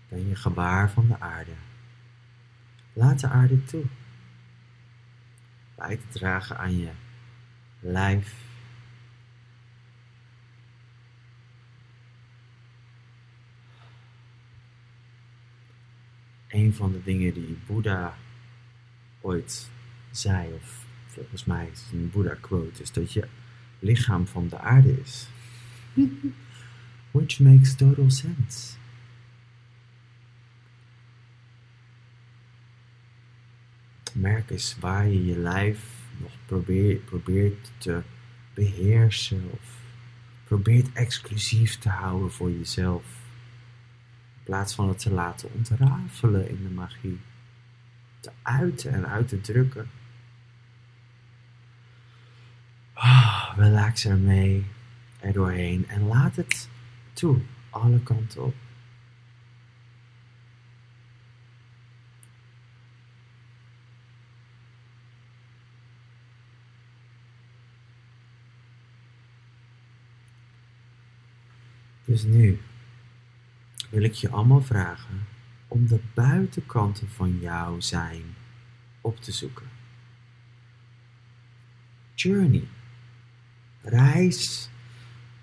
Ben 0.10 0.28
je 0.28 0.36
gebaar 0.36 0.92
van 0.92 1.08
de 1.08 1.20
aarde. 1.20 1.52
Laat 2.94 3.20
de 3.20 3.28
aarde 3.28 3.64
toe. 3.64 3.86
Bij 5.76 5.98
te 5.98 6.08
dragen 6.10 6.58
aan 6.58 6.78
je 6.78 6.92
lijf. 7.80 8.46
Een 16.48 16.74
van 16.74 16.92
de 16.92 17.04
dingen 17.04 17.34
die 17.34 17.58
Boeddha 17.66 18.18
ooit 19.22 19.70
zei, 20.12 20.54
of 20.54 20.86
volgens 21.06 21.46
mij 21.46 21.68
is 21.68 21.82
het 21.82 21.92
een 21.92 22.10
Boeddha-quote, 22.10 22.82
is 22.82 22.92
dat 22.92 23.14
je 23.14 23.28
lichaam 23.80 24.28
van 24.28 24.48
de 24.48 24.60
aarde 24.60 25.02
is. 25.02 25.28
Which 27.12 27.40
makes 27.40 27.76
total 27.76 28.10
sense. 28.10 28.78
merk 34.18 34.50
eens 34.50 34.78
waar 34.80 35.08
je 35.08 35.26
je 35.26 35.38
lijf 35.38 35.80
nog 36.18 36.32
probeert, 36.46 37.06
probeert 37.06 37.72
te 37.78 38.02
beheersen 38.54 39.50
of 39.52 39.76
probeert 40.44 40.94
exclusief 40.94 41.78
te 41.78 41.90
houden 41.90 42.32
voor 42.32 42.52
jezelf. 42.52 43.04
In 44.38 44.44
plaats 44.44 44.76
van 44.76 44.88
het 44.88 45.00
te 45.00 45.12
laten 45.12 45.54
ontrafelen 45.54 46.50
in 46.50 46.64
de 46.64 46.70
magie. 46.70 47.20
Te 48.20 48.32
uiten 48.42 48.94
en 48.94 49.08
uit 49.08 49.28
te 49.28 49.42
drukken. 49.42 49.90
Oh, 52.94 53.47
relax 53.58 54.06
ermee, 54.06 54.66
er 55.20 55.34
doorheen 55.34 55.88
en 55.88 56.08
laat 56.08 56.36
het 56.36 56.70
toe, 57.14 57.40
alle 57.70 58.04
kanten 58.04 58.44
op. 58.44 58.56
Dus 72.06 72.24
nu 72.24 72.60
wil 73.90 74.04
ik 74.04 74.14
je 74.14 74.30
allemaal 74.30 74.62
vragen 74.62 75.26
om 75.68 75.88
de 75.88 76.00
buitenkanten 76.14 77.10
van 77.10 77.40
jouw 77.40 77.80
zijn 77.80 78.24
op 79.02 79.18
te 79.22 79.32
zoeken. 79.32 79.68
Journey. 82.16 82.68
Reis 83.90 84.70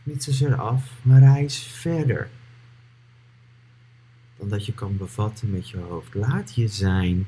niet 0.03 0.23
zozeer 0.23 0.55
af, 0.55 0.91
maar 1.03 1.21
reis 1.21 1.59
verder 1.59 2.31
dan 4.37 4.49
dat 4.49 4.67
je 4.67 4.75
kan 4.75 4.97
bevatten 4.97 5.51
met 5.51 5.71
je 5.71 5.77
hoofd. 5.77 6.15
Laat 6.15 6.55
je 6.55 6.69
zijn 6.69 7.27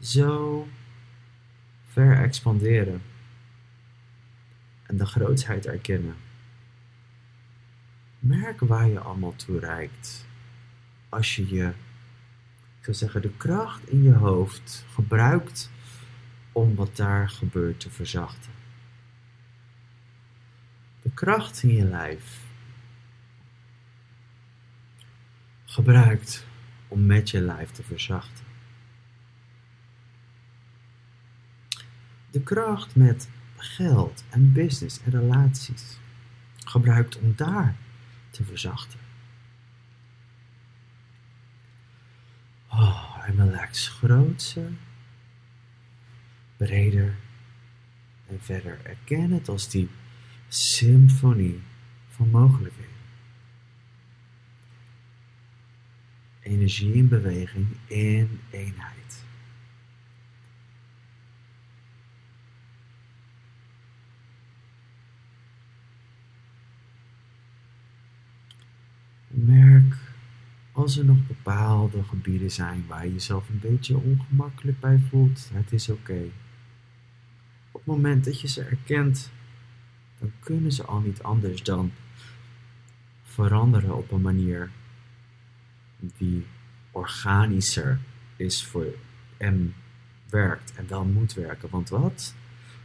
zo 0.00 0.68
ver 1.88 2.16
expanderen 2.22 3.02
en 4.86 4.96
de 4.96 5.06
grootsheid 5.06 5.66
erkennen. 5.66 6.16
Merk 8.18 8.60
waar 8.60 8.88
je 8.88 8.98
allemaal 8.98 9.36
toe 9.36 9.58
reikt. 9.58 10.26
Als 11.08 11.36
je 11.36 11.54
je, 11.54 11.66
ik 12.78 12.84
zou 12.84 12.96
zeggen, 12.96 13.22
de 13.22 13.36
kracht 13.36 13.88
in 13.88 14.02
je 14.02 14.14
hoofd 14.14 14.84
gebruikt 14.92 15.70
om 16.52 16.74
wat 16.74 16.96
daar 16.96 17.28
gebeurt 17.28 17.80
te 17.80 17.90
verzachten. 17.90 18.52
Kracht 21.14 21.62
in 21.62 21.74
je 21.74 21.84
lijf 21.84 22.40
gebruikt 25.64 26.46
om 26.88 27.06
met 27.06 27.30
je 27.30 27.40
lijf 27.40 27.70
te 27.70 27.82
verzachten. 27.82 28.44
De 32.30 32.42
kracht 32.42 32.96
met 32.96 33.28
geld 33.56 34.24
en 34.30 34.52
business 34.52 35.02
en 35.02 35.10
relaties 35.10 35.98
gebruikt 36.64 37.18
om 37.18 37.32
daar 37.36 37.76
te 38.30 38.44
verzachten. 38.44 38.98
Oh, 42.68 43.22
en 43.26 43.36
relax 43.36 43.88
grootser, 43.88 44.72
breder 46.56 47.16
en 48.26 48.40
verder. 48.40 48.78
Erken 48.82 49.30
het 49.30 49.48
als 49.48 49.68
die 49.68 49.88
symfonie 50.54 51.60
van 52.08 52.30
mogelijkheden. 52.30 52.92
Energie 56.40 56.92
in 56.92 57.08
beweging 57.08 57.66
in 57.86 58.40
eenheid. 58.50 59.24
Merk 69.28 69.96
als 70.72 70.96
er 70.96 71.04
nog 71.04 71.26
bepaalde 71.26 72.04
gebieden 72.04 72.50
zijn 72.50 72.84
waar 72.86 73.06
je 73.06 73.12
jezelf 73.12 73.48
een 73.48 73.60
beetje 73.60 73.96
ongemakkelijk 73.96 74.80
bij 74.80 74.98
voelt. 74.98 75.50
Het 75.52 75.72
is 75.72 75.88
oké. 75.88 76.22
Op 77.70 77.80
het 77.80 77.86
moment 77.86 78.24
dat 78.24 78.40
je 78.40 78.48
ze 78.48 78.62
erkent, 78.62 79.32
dan 80.24 80.32
kunnen 80.40 80.72
ze 80.72 80.84
al 80.84 81.00
niet 81.00 81.22
anders 81.22 81.62
dan 81.62 81.92
veranderen 83.22 83.96
op 83.96 84.10
een 84.10 84.20
manier 84.20 84.70
die 85.98 86.46
organischer 86.90 87.98
is 88.36 88.64
voor 88.64 88.94
en 89.36 89.74
werkt 90.28 90.74
en 90.74 90.88
wel 90.88 91.04
moet 91.04 91.34
werken. 91.34 91.70
Want 91.70 91.88
wat? 91.88 92.34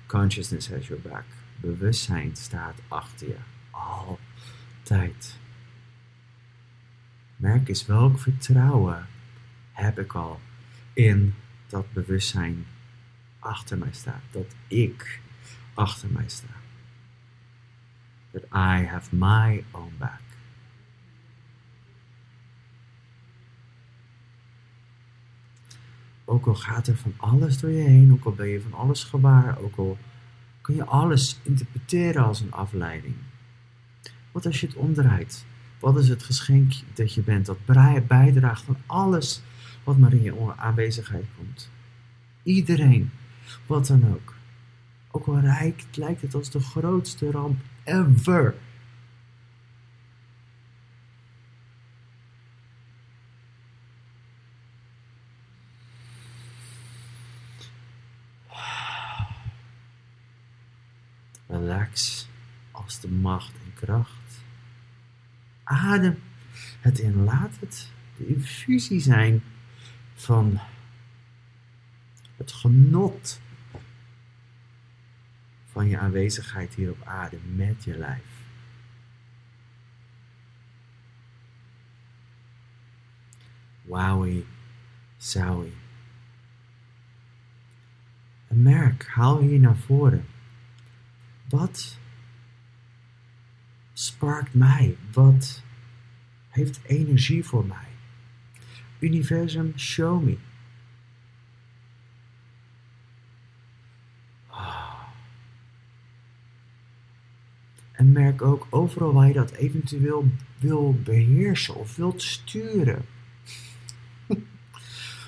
Consciousness 0.06 0.70
has 0.70 0.88
your 0.88 1.02
back. 1.02 1.24
Bewustzijn 1.56 2.36
staat 2.36 2.76
achter 2.88 3.28
je. 3.28 3.38
Altijd. 3.72 5.38
Merk 7.36 7.68
eens 7.68 7.86
welk 7.86 8.20
vertrouwen 8.20 9.08
heb 9.72 10.00
ik 10.00 10.14
al 10.14 10.40
in 10.94 11.34
dat 11.68 11.94
bewustzijn 11.94 12.66
achter 13.40 13.78
mij 13.78 13.92
staat. 13.94 14.22
Dat 14.32 14.56
ik 14.68 15.20
achter 15.74 16.10
mij 16.12 16.30
sta. 16.30 16.59
That 18.32 18.44
I 18.44 18.86
have 18.86 19.16
my 19.16 19.64
own 19.72 19.94
back. 19.98 20.22
Ook 26.26 26.46
al 26.46 26.56
gaat 26.56 26.88
er 26.88 26.98
van 26.98 27.14
alles 27.18 27.60
door 27.60 27.70
je 27.70 27.84
heen, 27.84 28.12
ook 28.12 28.26
al 28.26 28.32
ben 28.32 28.48
je 28.48 28.62
van 28.62 28.74
alles 28.74 29.04
gewaar, 29.04 29.60
ook 29.60 29.76
al 29.76 29.98
kun 30.62 30.76
je 30.76 30.86
alles 30.86 31.40
interpreteren 31.44 32.24
als 32.24 32.42
een 32.42 32.52
afleiding. 32.52 33.16
Wat 34.32 34.46
als 34.46 34.60
je 34.60 34.68
het 34.68 34.76
omdraait? 34.76 35.46
Wat 35.80 35.98
is 35.98 36.10
het 36.10 36.24
geschenk 36.24 36.74
dat 36.94 37.14
je 37.14 37.22
bent, 37.22 37.46
dat 37.46 37.66
bijdraagt 38.08 38.68
aan 38.68 38.82
alles 38.86 39.42
wat 39.84 39.98
maar 39.98 40.14
in 40.14 40.22
je 40.22 40.54
aanwezigheid 40.56 41.26
komt? 41.38 41.70
Iedereen, 42.44 43.12
wat 43.66 43.88
dan 43.88 44.14
ook. 44.14 44.36
Ook 45.12 45.28
al 45.28 45.40
rijk, 45.40 45.84
lijkt 45.94 46.22
het 46.22 46.36
als 46.36 46.50
de 46.50 46.60
grootste 46.60 47.32
ramp 47.32 47.60
ever. 47.90 48.56
Relax 61.48 62.28
als 62.72 63.00
de 63.00 63.10
macht 63.10 63.54
en 63.54 63.74
kracht. 63.74 64.44
Adem 65.64 66.20
het 66.80 67.00
in, 67.00 67.24
laat 67.24 67.60
het 67.60 67.92
de 68.18 68.28
infusie 68.28 69.00
zijn 69.00 69.44
van 70.16 70.60
het 72.38 72.52
genot 72.52 73.40
van 75.72 75.88
je 75.88 75.98
aanwezigheid 75.98 76.74
hier 76.74 76.92
op 76.92 77.02
aarde 77.04 77.38
met 77.56 77.84
je 77.84 77.98
lijf. 77.98 78.40
Wowie, 83.82 84.46
zowie. 85.18 85.74
En 88.48 88.62
merk, 88.62 89.08
haal 89.08 89.40
hier 89.40 89.60
naar 89.60 89.78
voren. 89.78 90.26
Wat 91.50 91.98
sparkt 93.94 94.54
mij? 94.54 94.98
Wat 95.12 95.64
heeft 96.50 96.80
energie 96.84 97.44
voor 97.44 97.66
mij? 97.66 97.88
Universum, 99.00 99.74
show 99.78 100.24
me. 100.24 100.38
En 108.00 108.12
merk 108.12 108.42
ook 108.42 108.68
overal 108.70 109.14
waar 109.14 109.28
je 109.28 109.34
dat 109.34 109.52
eventueel 109.52 110.28
wil 110.58 111.00
beheersen 111.04 111.76
of 111.76 111.96
wilt 111.96 112.22
sturen. 112.22 113.06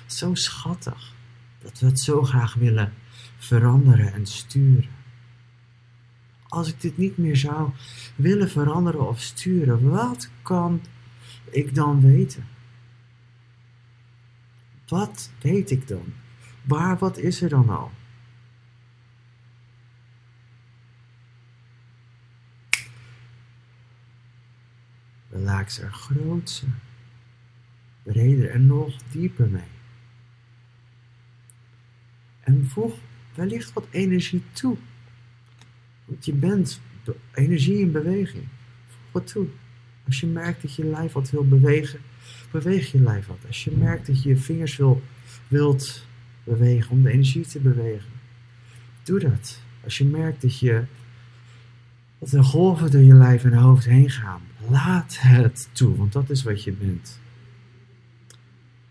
zo 0.06 0.34
schattig 0.34 1.14
dat 1.58 1.78
we 1.78 1.86
het 1.86 2.00
zo 2.00 2.22
graag 2.22 2.54
willen 2.54 2.92
veranderen 3.38 4.12
en 4.12 4.26
sturen. 4.26 4.90
Als 6.48 6.68
ik 6.68 6.80
dit 6.80 6.98
niet 6.98 7.18
meer 7.18 7.36
zou 7.36 7.70
willen 8.16 8.50
veranderen 8.50 9.08
of 9.08 9.20
sturen, 9.20 9.88
wat 9.90 10.30
kan 10.42 10.80
ik 11.50 11.74
dan 11.74 12.00
weten? 12.00 12.46
Wat 14.88 15.30
weet 15.40 15.70
ik 15.70 15.88
dan? 15.88 16.12
Waar, 16.62 16.98
wat 16.98 17.18
is 17.18 17.42
er 17.42 17.48
dan 17.48 17.68
al? 17.68 17.90
Relax 25.42 25.80
er 25.80 25.92
grootser, 25.92 26.68
breder 28.02 28.50
en 28.50 28.66
nog 28.66 28.96
dieper 29.10 29.48
mee. 29.48 29.70
En 32.40 32.68
voeg 32.68 32.94
wellicht 33.34 33.72
wat 33.72 33.86
energie 33.90 34.42
toe. 34.52 34.76
Want 36.04 36.24
je 36.24 36.32
bent 36.32 36.80
energie 37.34 37.78
in 37.78 37.92
beweging. 37.92 38.44
Voeg 38.86 39.12
wat 39.12 39.26
toe. 39.26 39.46
Als 40.06 40.20
je 40.20 40.26
merkt 40.26 40.62
dat 40.62 40.74
je 40.74 40.84
lijf 40.84 41.12
wat 41.12 41.30
wil 41.30 41.48
bewegen, 41.48 42.00
beweeg 42.50 42.92
je 42.92 43.00
lijf 43.00 43.26
wat. 43.26 43.44
Als 43.46 43.64
je 43.64 43.70
merkt 43.70 44.06
dat 44.06 44.22
je 44.22 44.28
je 44.28 44.36
vingers 44.36 44.76
wil, 44.76 45.02
wilt 45.48 46.06
bewegen 46.44 46.90
om 46.90 47.02
de 47.02 47.10
energie 47.10 47.46
te 47.46 47.60
bewegen, 47.60 48.10
doe 49.02 49.18
dat. 49.18 49.60
Als 49.84 49.98
je 49.98 50.04
merkt 50.04 50.42
dat 50.42 50.58
je 50.58 50.84
dat 52.18 52.32
er 52.32 52.44
golven 52.44 52.90
door 52.90 53.00
je 53.00 53.14
lijf 53.14 53.44
en 53.44 53.52
hoofd 53.52 53.84
heen 53.84 54.10
gaan, 54.10 54.40
laat 54.68 55.16
het 55.20 55.68
toe, 55.72 55.96
want 55.96 56.12
dat 56.12 56.30
is 56.30 56.42
wat 56.42 56.64
je 56.64 56.72
bent. 56.72 57.20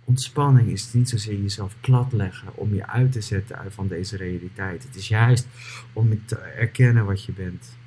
Ontspanning 0.04 0.70
is 0.70 0.94
niet 0.94 1.10
zozeer 1.10 1.42
jezelf 1.42 1.76
platleggen 1.80 2.56
om 2.56 2.74
je 2.74 2.88
uit 2.88 3.12
te 3.12 3.22
zetten 3.22 3.72
van 3.72 3.88
deze 3.88 4.18
realiteit. 4.18 4.84
Het 4.84 4.96
is 4.96 5.08
juist 5.08 5.48
om 5.94 6.26
te 6.26 6.36
erkennen 6.38 7.06
wat 7.06 7.24
je 7.24 7.32
bent. 7.32 7.78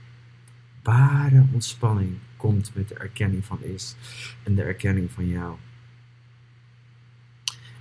Ware 0.83 1.47
ontspanning 1.53 2.19
komt 2.37 2.75
met 2.75 2.89
de 2.89 2.95
erkenning 2.95 3.45
van 3.45 3.63
is 3.63 3.97
en 4.43 4.55
de 4.55 4.63
erkenning 4.63 5.11
van 5.11 5.29
jou. 5.29 5.57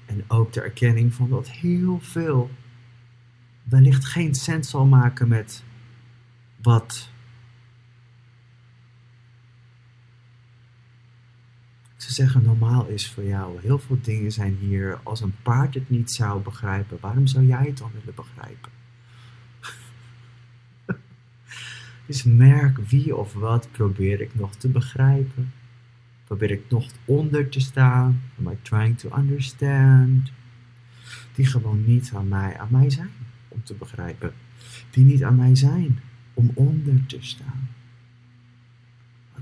En 0.05 0.23
ook 0.27 0.53
de 0.53 0.61
erkenning 0.61 1.13
van 1.13 1.29
dat 1.29 1.49
heel 1.49 1.99
veel 1.99 2.51
wellicht 3.63 4.05
geen 4.05 4.35
sens 4.35 4.69
zal 4.69 4.85
maken 4.85 5.27
met 5.27 5.63
wat 6.61 7.09
ze 12.03 12.13
zeggen 12.13 12.43
normaal 12.43 12.87
is 12.87 13.09
voor 13.11 13.23
jou. 13.23 13.59
Heel 13.61 13.79
veel 13.79 13.97
dingen 14.01 14.31
zijn 14.31 14.57
hier. 14.59 14.99
Als 15.03 15.21
een 15.21 15.35
paard 15.41 15.73
het 15.73 15.89
niet 15.89 16.11
zou 16.11 16.41
begrijpen, 16.41 16.97
waarom 17.01 17.27
zou 17.27 17.45
jij 17.45 17.65
het 17.65 17.77
dan 17.77 17.91
willen 17.93 18.15
begrijpen? 18.15 18.71
dus 22.07 22.23
merk 22.23 22.77
wie 22.77 23.15
of 23.15 23.33
wat 23.33 23.71
probeer 23.71 24.21
ik 24.21 24.35
nog 24.35 24.55
te 24.55 24.69
begrijpen. 24.69 25.53
Probeer 26.25 26.51
ik 26.51 26.69
nog 26.69 26.91
onder 27.05 27.49
te 27.49 27.59
staan. 27.59 28.21
Am 28.39 28.51
I 28.51 28.57
trying 28.61 28.97
to 28.97 29.17
understand? 29.17 30.31
Die 31.35 31.45
gewoon 31.45 31.85
niet 31.85 32.11
aan 32.15 32.27
mij, 32.27 32.57
aan 32.57 32.71
mij 32.71 32.89
zijn 32.89 33.11
om 33.47 33.63
te 33.63 33.73
begrijpen. 33.73 34.33
Die 34.89 35.05
niet 35.05 35.23
aan 35.23 35.35
mij 35.35 35.55
zijn 35.55 35.99
om 36.33 36.51
onder 36.53 37.05
te 37.05 37.17
staan 37.19 37.69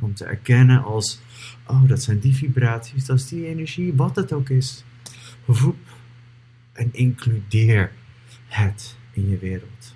om 0.02 0.14
te 0.14 0.26
erkennen 0.26 0.84
als, 0.84 1.20
oh, 1.68 1.88
dat 1.88 2.04
zijn 2.04 2.20
die 2.20 2.36
vibraties, 2.36 3.06
dat 3.06 3.18
is 3.18 3.28
die 3.28 3.48
energie, 3.48 3.94
wat 3.94 4.16
het 4.16 4.34
ook 4.34 4.50
is. 4.50 4.84
Voep 5.48 5.78
en 6.74 6.90
includeer 6.94 7.92
het 8.48 8.96
in 9.12 9.30
je 9.30 9.38
wereld. 9.38 9.96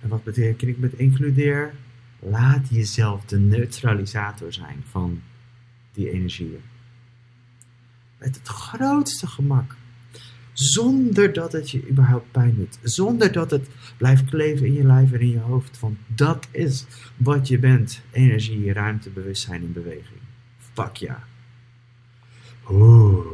En 0.00 0.08
wat 0.08 0.24
betekent 0.24 0.70
ik 0.70 0.78
met 0.78 0.92
includeer? 0.92 1.74
Laat 2.18 2.68
jezelf 2.68 3.24
de 3.24 3.38
neutralisator 3.38 4.52
zijn 4.52 4.82
van 4.90 5.22
die 5.92 6.10
energieën. 6.10 6.60
Met 8.18 8.36
het 8.36 8.48
grootste 8.48 9.26
gemak. 9.26 9.76
Zonder 10.56 11.32
dat 11.32 11.52
het 11.52 11.70
je 11.70 11.88
überhaupt 11.88 12.30
pijn 12.30 12.54
doet. 12.54 12.78
Zonder 12.82 13.32
dat 13.32 13.50
het 13.50 13.68
blijft 13.96 14.24
kleven 14.24 14.66
in 14.66 14.72
je 14.72 14.84
lijf 14.84 15.12
en 15.12 15.20
in 15.20 15.30
je 15.30 15.38
hoofd. 15.38 15.80
Want 15.80 15.98
dat 16.06 16.48
is 16.50 16.86
wat 17.16 17.48
je 17.48 17.58
bent. 17.58 18.02
Energie, 18.10 18.72
ruimte, 18.72 19.10
bewustzijn 19.10 19.62
in 19.62 19.72
beweging. 19.72 20.20
Fuck 20.58 20.96
ja. 20.96 21.22
Oeh. 22.70 23.26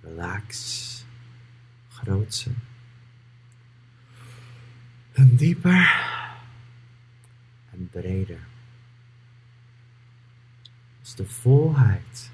Relax. 0.00 1.04
Grootse. 1.88 2.50
En 5.12 5.36
dieper. 5.36 6.04
En 7.70 7.88
breder. 7.90 8.40
Dat 10.98 11.06
is 11.06 11.14
de 11.14 11.26
volheid 11.26 12.30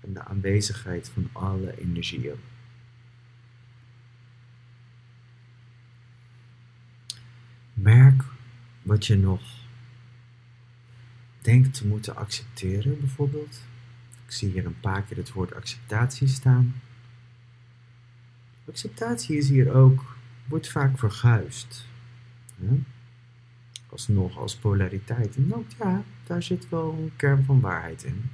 en 0.00 0.12
de 0.12 0.24
aanwezigheid 0.24 1.08
van 1.08 1.28
alle 1.32 1.80
energieën. 1.80 2.36
Merk 7.74 8.22
wat 8.82 9.06
je 9.06 9.16
nog 9.16 9.42
denkt 11.40 11.74
te 11.74 11.86
moeten 11.86 12.16
accepteren, 12.16 12.98
bijvoorbeeld. 13.00 13.60
Ik 14.26 14.32
zie 14.32 14.50
hier 14.50 14.66
een 14.66 14.80
paar 14.80 15.02
keer 15.02 15.16
het 15.16 15.32
woord 15.32 15.54
acceptatie 15.54 16.28
staan. 16.28 16.74
Acceptatie 18.68 19.36
is 19.36 19.48
hier 19.48 19.72
ook, 19.72 20.16
wordt 20.48 20.68
vaak 20.70 20.98
verguisd. 20.98 21.88
alsnog 23.88 24.38
als 24.38 24.56
polariteit. 24.56 25.36
En 25.36 25.54
ook 25.54 25.70
ja, 25.78 26.02
daar 26.24 26.42
zit 26.42 26.68
wel 26.68 26.92
een 26.92 27.12
kern 27.16 27.44
van 27.44 27.60
waarheid 27.60 28.04
in. 28.04 28.30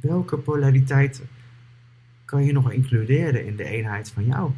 Welke 0.00 0.38
polariteiten 0.38 1.28
kan 2.24 2.44
je 2.44 2.52
nog 2.52 2.72
includeren 2.72 3.46
in 3.46 3.56
de 3.56 3.64
eenheid 3.64 4.10
van 4.10 4.24
jou? 4.24 4.52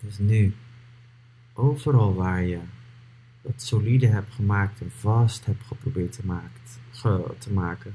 Dus 0.00 0.18
nu, 0.18 0.54
overal 1.54 2.14
waar 2.14 2.42
je 2.42 2.58
dat 3.42 3.62
solide 3.62 4.06
hebt 4.06 4.32
gemaakt 4.34 4.80
en 4.80 4.90
vast 4.90 5.46
hebt 5.46 5.64
geprobeerd 5.64 6.12
te, 6.12 7.34
te 7.38 7.52
maken, 7.52 7.94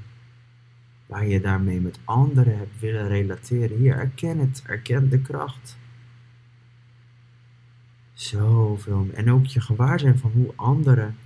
waar 1.06 1.26
je 1.26 1.40
daarmee 1.40 1.80
met 1.80 1.98
anderen 2.04 2.58
hebt 2.58 2.80
willen 2.80 3.08
relateren, 3.08 3.76
hier, 3.76 3.96
erken 3.96 4.38
het, 4.38 4.62
erken 4.66 5.10
de 5.10 5.20
kracht. 5.20 5.76
Zoveel. 8.16 9.08
En 9.14 9.30
ook 9.32 9.46
je 9.46 9.60
gewaar 9.60 10.00
zijn 10.00 10.18
van 10.18 10.30
hoe 10.30 10.52
anderen 10.54 11.16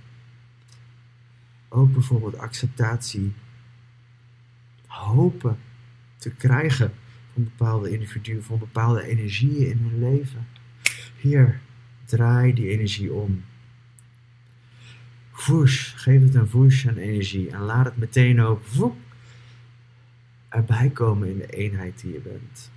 ook 1.69 1.93
bijvoorbeeld 1.93 2.37
acceptatie 2.37 3.33
hopen 4.87 5.57
te 6.17 6.29
krijgen 6.29 6.93
van 7.33 7.43
bepaalde 7.43 7.91
individuen, 7.91 8.43
van 8.43 8.59
bepaalde 8.59 9.03
energieën 9.03 9.69
in 9.69 9.77
hun 9.77 9.99
leven. 9.99 10.47
Hier, 11.17 11.59
draai 12.05 12.53
die 12.53 12.69
energie 12.69 13.13
om. 13.13 13.43
Whoosh, 15.31 15.93
geef 15.95 16.21
het 16.21 16.35
een 16.35 16.49
whoosh 16.49 16.87
aan 16.87 16.97
energie 16.97 17.49
en 17.49 17.59
laat 17.59 17.85
het 17.85 17.97
meteen 17.97 18.41
ook 18.41 18.67
woep, 18.67 18.97
erbij 20.49 20.89
komen 20.89 21.29
in 21.29 21.37
de 21.37 21.47
eenheid 21.47 22.01
die 22.01 22.13
je 22.13 22.19
bent. 22.19 22.71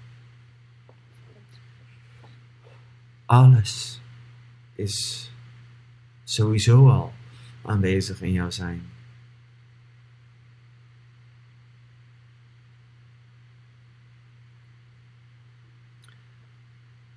Alles 3.27 4.03
is 4.75 5.31
sowieso 6.25 6.89
al 6.91 7.13
aanwezig 7.63 8.23
in 8.23 8.33
jouw 8.33 8.51
zijn. 8.51 8.83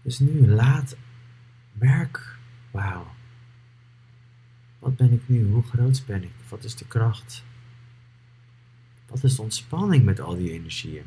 Dus 0.01 0.19
nu 0.19 0.47
laat, 0.47 0.95
merk, 1.73 2.37
wauw, 2.71 3.07
wat 4.79 4.95
ben 4.95 5.11
ik 5.11 5.21
nu? 5.25 5.45
Hoe 5.51 5.63
groot 5.63 6.03
ben 6.05 6.23
ik? 6.23 6.33
Wat 6.49 6.63
is 6.63 6.75
de 6.75 6.87
kracht? 6.87 7.43
Wat 9.07 9.23
is 9.23 9.35
de 9.35 9.41
ontspanning 9.41 10.03
met 10.03 10.19
al 10.19 10.35
die 10.35 10.51
energieën? 10.51 11.05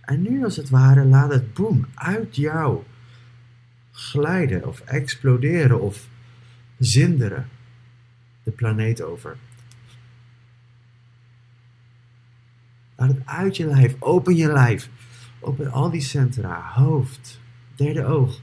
En 0.00 0.22
nu 0.22 0.44
als 0.44 0.56
het 0.56 0.70
ware 0.70 1.04
laat 1.04 1.32
het 1.32 1.54
boem 1.54 1.86
uit 1.94 2.36
jou 2.36 2.82
glijden 4.00 4.66
of 4.66 4.80
exploderen 4.80 5.80
of 5.80 6.08
zinderen 6.78 7.48
de 8.42 8.50
planeet 8.50 9.02
over. 9.02 9.36
Laat 12.96 13.08
het 13.08 13.26
uit 13.26 13.56
je 13.56 13.66
lijf, 13.66 13.96
open 13.98 14.36
je 14.36 14.52
lijf. 14.52 14.88
Open 15.40 15.70
al 15.70 15.90
die 15.90 16.00
centra, 16.00 16.72
hoofd, 16.72 17.40
derde 17.74 18.04
oog, 18.04 18.40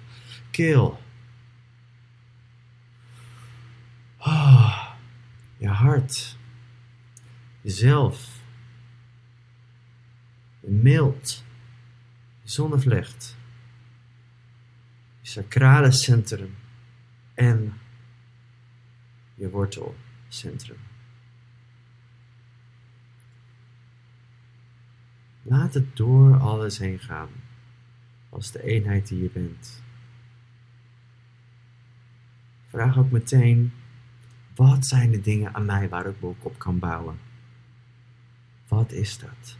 keel. 0.51 1.01
Oh, 4.17 4.87
je 5.57 5.67
hart, 5.67 6.37
jezelf, 7.61 8.29
je 10.59 10.69
mild, 10.69 11.43
zonnevlecht, 12.43 13.37
sacrale 15.27 15.91
centrum 15.91 16.55
en 17.33 17.73
je 19.35 19.49
wortelcentrum. 19.49 20.77
Laat 25.41 25.73
het 25.73 25.95
door 25.95 26.39
alles 26.39 26.77
heen 26.77 26.99
gaan, 26.99 27.29
als 28.29 28.51
de 28.51 28.63
eenheid 28.63 29.07
die 29.07 29.21
je 29.21 29.29
bent. 29.29 29.83
Vraag 32.67 32.97
ook 32.97 33.11
meteen, 33.11 33.73
wat 34.55 34.85
zijn 34.85 35.11
de 35.11 35.21
dingen 35.21 35.53
aan 35.53 35.65
mij 35.65 35.89
waar 35.89 36.05
ik 36.05 36.15
ook 36.19 36.45
op 36.45 36.57
kan 36.59 36.79
bouwen? 36.79 37.19
Wat 38.67 38.91
is 38.91 39.19
dat? 39.19 39.57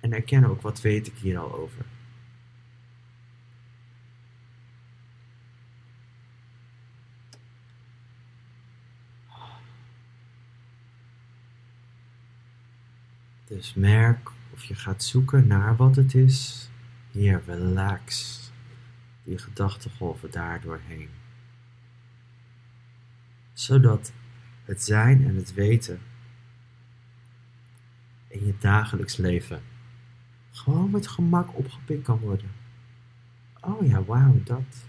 En 0.00 0.12
erken 0.12 0.44
ook, 0.44 0.60
wat 0.60 0.80
weet 0.80 1.06
ik 1.06 1.14
hier 1.14 1.38
al 1.38 1.54
over? 1.54 1.92
Dus 13.54 13.74
merk 13.74 14.30
of 14.52 14.64
je 14.64 14.74
gaat 14.74 15.04
zoeken 15.04 15.46
naar 15.46 15.76
wat 15.76 15.96
het 15.96 16.14
is. 16.14 16.68
Hier, 17.10 17.42
relax. 17.46 18.38
Die 19.22 19.38
gedachtengolven 19.38 20.30
daar 20.30 20.60
doorheen. 20.60 21.08
Zodat 23.52 24.12
het 24.64 24.82
zijn 24.82 25.24
en 25.24 25.36
het 25.36 25.54
weten 25.54 26.00
in 28.28 28.46
je 28.46 28.54
dagelijks 28.58 29.16
leven 29.16 29.62
gewoon 30.50 30.90
met 30.90 31.06
gemak 31.06 31.56
opgepikt 31.56 32.04
kan 32.04 32.18
worden. 32.18 32.50
Oh 33.60 33.86
ja, 33.86 34.04
wauw, 34.04 34.42
dat. 34.44 34.86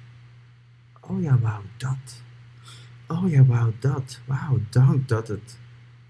Oh 0.99 1.21
ja, 1.21 1.39
wauw, 1.39 1.63
dat. 1.77 2.23
Oh 3.07 3.29
ja, 3.29 3.45
wauw, 3.45 3.73
dat. 3.79 4.21
Wauw, 4.25 4.59
dank 4.69 5.07
dat 5.07 5.27
het 5.27 5.59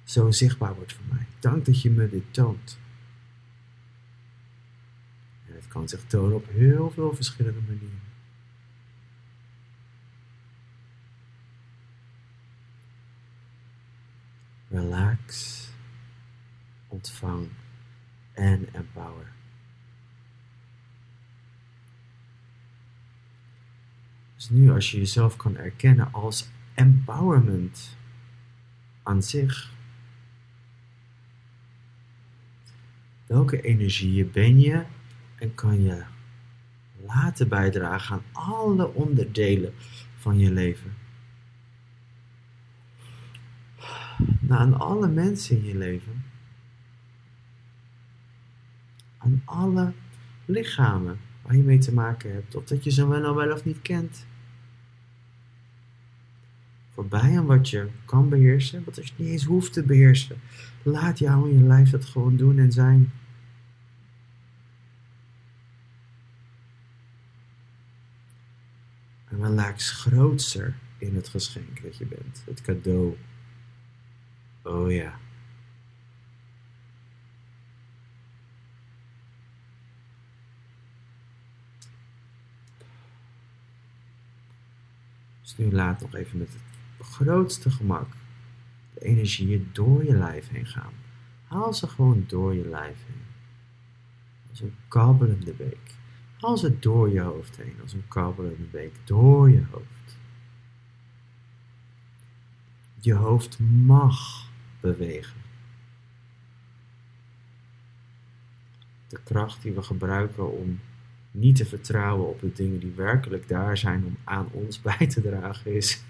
zo 0.06 0.32
zichtbaar 0.32 0.76
wordt 0.76 0.94
voor 0.94 1.06
mij. 1.10 1.28
Dank 1.40 1.66
dat 1.66 1.82
je 1.82 1.90
me 1.90 2.10
dit 2.10 2.34
toont. 2.34 2.80
En 5.48 5.56
het 5.56 5.68
kan 5.68 5.88
zich 5.88 6.04
tonen 6.06 6.36
op 6.36 6.48
heel 6.50 6.92
veel 6.92 7.16
verschillende 7.16 7.60
manieren. 7.60 8.04
Relax, 14.70 15.60
ontvang 16.88 17.50
en 18.34 18.74
empower. 18.74 19.34
Dus 24.36 24.50
nu 24.50 24.72
als 24.72 24.92
je 24.92 24.98
jezelf 24.98 25.36
kan 25.36 25.58
erkennen 25.58 26.14
als 26.14 26.48
empowerment 26.74 27.98
aan 29.04 29.24
zich, 29.24 29.75
Welke 33.26 33.62
energieën 33.62 34.32
ben 34.32 34.60
je 34.60 34.84
en 35.36 35.56
kan 35.56 35.82
je 35.82 36.04
laten 37.06 37.48
bijdragen 37.48 38.16
aan 38.16 38.24
alle 38.32 38.94
onderdelen 38.94 39.74
van 40.18 40.40
je 40.40 40.52
leven? 40.52 40.94
Nou, 44.40 44.62
aan 44.62 44.80
alle 44.80 45.08
mensen 45.08 45.58
in 45.58 45.66
je 45.66 45.78
leven. 45.78 46.24
Aan 49.18 49.42
alle 49.46 49.94
lichamen 50.46 51.20
waar 51.42 51.56
je 51.56 51.64
mee 51.64 51.78
te 51.78 51.94
maken 51.94 52.34
hebt, 52.34 52.56
of 52.56 52.64
dat 52.64 52.84
je 52.84 52.92
ze 52.92 53.08
wel, 53.08 53.36
wel 53.36 53.52
of 53.52 53.66
niet 53.66 53.82
kent. 53.82 54.26
Voorbij 56.96 57.38
aan 57.38 57.46
wat 57.46 57.70
je 57.70 57.90
kan 58.06 58.30
beheersen, 58.30 58.84
wat 58.84 58.96
je 58.96 59.14
niet 59.16 59.28
eens 59.28 59.44
hoeft 59.44 59.74
te 59.74 59.84
beheersen. 59.84 60.38
Laat 60.84 61.20
jou 61.20 61.50
en 61.50 61.58
je 61.58 61.64
lijf 61.64 61.90
dat 61.90 62.06
gewoon 62.06 62.38
doen 62.38 62.58
en 62.58 62.72
zijn. 62.72 63.12
En 69.30 69.44
relax 69.44 69.92
grootser 69.92 70.76
in 70.98 71.16
het 71.16 71.28
geschenk 71.28 71.84
dat 71.84 71.98
je 71.98 72.06
bent. 72.06 72.44
Het 72.46 72.62
cadeau. 72.62 73.18
Oh 74.64 74.92
ja. 74.92 75.20
Dus 85.42 85.58
nu 85.58 85.72
laat 85.72 86.02
nog 86.02 86.16
even 86.16 86.38
met 86.38 86.54
het 86.54 86.75
grootste 87.06 87.72
gemak 87.72 88.08
de 88.94 89.00
energieën 89.00 89.70
door 89.72 90.04
je 90.06 90.18
lijf 90.18 90.50
heen 90.50 90.66
gaan. 90.66 90.94
Haal 91.48 91.74
ze 91.74 91.88
gewoon 91.88 92.24
door 92.28 92.54
je 92.54 92.68
lijf 92.68 93.06
heen. 93.06 93.24
Als 94.50 94.62
een 94.62 94.76
kabbelende 94.88 95.54
beek. 95.54 95.94
Haal 96.40 96.58
ze 96.58 96.80
door 96.80 97.10
je 97.10 97.20
hoofd 97.20 97.58
heen. 97.58 97.76
Als 97.82 97.94
een 97.94 98.08
kabbelende 98.08 98.66
beek 98.72 98.94
door 99.04 99.50
je 99.50 99.64
hoofd. 99.72 100.18
Je 103.00 103.14
hoofd 103.14 103.60
mag 103.60 104.50
bewegen. 104.80 105.44
de 109.16 109.24
kracht 109.24 109.62
die 109.62 109.72
we 109.72 109.82
gebruiken 109.82 110.52
om 110.52 110.80
niet 111.32 111.56
te 111.56 111.66
vertrouwen 111.66 112.30
op 112.30 112.40
de 112.40 112.52
dingen 112.52 112.80
die 112.80 112.94
werkelijk 112.96 113.48
daar 113.48 113.78
zijn 113.78 114.06
om 114.06 114.18
aan 114.24 114.48
ons 114.52 114.82
bij 114.82 115.08
te 115.08 115.22
dragen, 115.22 115.76
is 115.76 116.04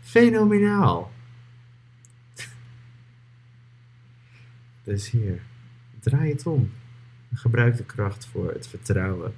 fenomenaal. 0.00 1.12
Dus 4.82 5.10
hier, 5.10 5.42
draai 6.00 6.32
het 6.32 6.46
om. 6.46 6.72
Gebruik 7.34 7.76
de 7.76 7.84
kracht 7.84 8.26
voor 8.26 8.52
het 8.52 8.66
vertrouwen. 8.68 9.34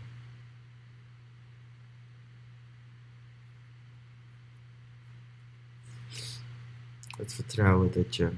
Het 7.16 7.34
vertrouwen 7.34 7.92
dat 7.92 8.16
je 8.16 8.32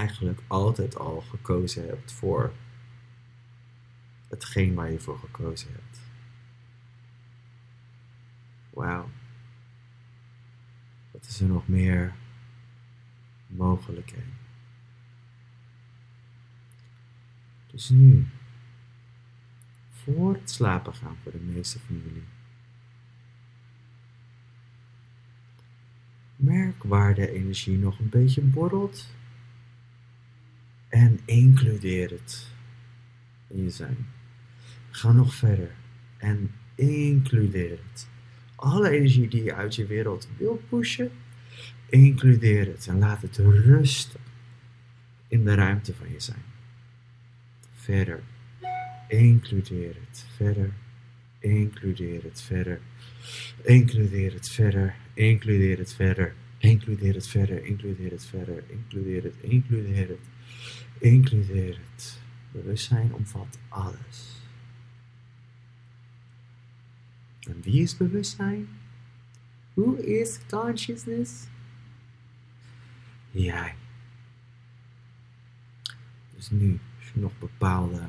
eigenlijk 0.00 0.40
altijd 0.46 0.96
al 0.96 1.20
gekozen 1.20 1.86
hebt 1.86 2.12
voor 2.12 2.52
hetgeen 4.28 4.74
waar 4.74 4.92
je 4.92 5.00
voor 5.00 5.18
gekozen 5.18 5.72
hebt. 5.72 6.00
Wauw. 8.70 9.10
Wat 11.10 11.26
is 11.26 11.40
er 11.40 11.46
nog 11.46 11.68
meer 11.68 12.14
mogelijkheden? 13.46 14.38
Dus 17.66 17.88
nu, 17.88 18.26
voor 19.90 20.34
het 20.34 20.50
slapen 20.50 20.94
gaan 20.94 21.16
voor 21.22 21.32
de 21.32 21.38
meeste 21.38 21.78
van 21.78 21.96
jullie, 22.04 22.24
merk 26.36 26.82
waar 26.82 27.14
de 27.14 27.30
energie 27.30 27.78
nog 27.78 27.98
een 27.98 28.08
beetje 28.08 28.42
borrelt 28.42 29.18
en 31.00 31.20
includeer 31.24 32.10
het 32.10 32.46
in 33.48 33.62
je 33.62 33.70
zijn. 33.70 34.06
Ga 34.90 35.12
nog 35.12 35.34
verder 35.34 35.70
en 36.16 36.50
includeer 36.74 37.78
het. 37.90 38.08
Alle 38.54 38.90
energie 38.90 39.28
die 39.28 39.44
je 39.44 39.54
uit 39.54 39.74
je 39.74 39.86
wereld 39.86 40.28
wilt 40.36 40.68
pushen, 40.68 41.10
includeer 41.88 42.66
het 42.66 42.86
en 42.86 42.98
laat 42.98 43.22
het 43.22 43.36
rusten 43.36 44.20
in 45.28 45.44
de 45.44 45.54
ruimte 45.54 45.94
van 45.94 46.10
je 46.12 46.20
zijn. 46.20 46.42
Verder, 47.74 48.22
includeer 49.08 49.94
het. 50.06 50.26
Verder, 50.36 50.72
includeer 51.38 52.22
het. 52.22 52.42
Verder, 52.42 52.80
includeer 53.60 54.32
het. 54.32 54.50
Verder, 54.50 54.94
includeer 55.14 55.78
het. 55.78 55.92
Verder, 55.92 56.32
includeer 56.58 57.14
het. 57.14 57.28
Verder, 57.28 57.64
includeer 57.64 58.10
het. 58.10 58.26
Verder, 58.26 58.62
includeer 58.70 59.22
het. 59.22 59.22
Includeer 59.22 59.22
het. 59.22 59.34
Includeer 59.40 60.08
het. 60.08 60.18
Bewustzijn 62.52 63.14
omvat 63.14 63.58
alles. 63.68 64.42
En 67.40 67.60
wie 67.62 67.82
is 67.82 67.96
bewustzijn? 67.96 68.68
Who 69.74 69.94
is 69.94 70.38
consciousness? 70.48 71.46
Jij. 73.30 73.74
Dus 76.34 76.50
nu, 76.50 76.80
als 76.98 77.10
je 77.14 77.20
nog 77.20 77.38
bepaalde 77.38 78.08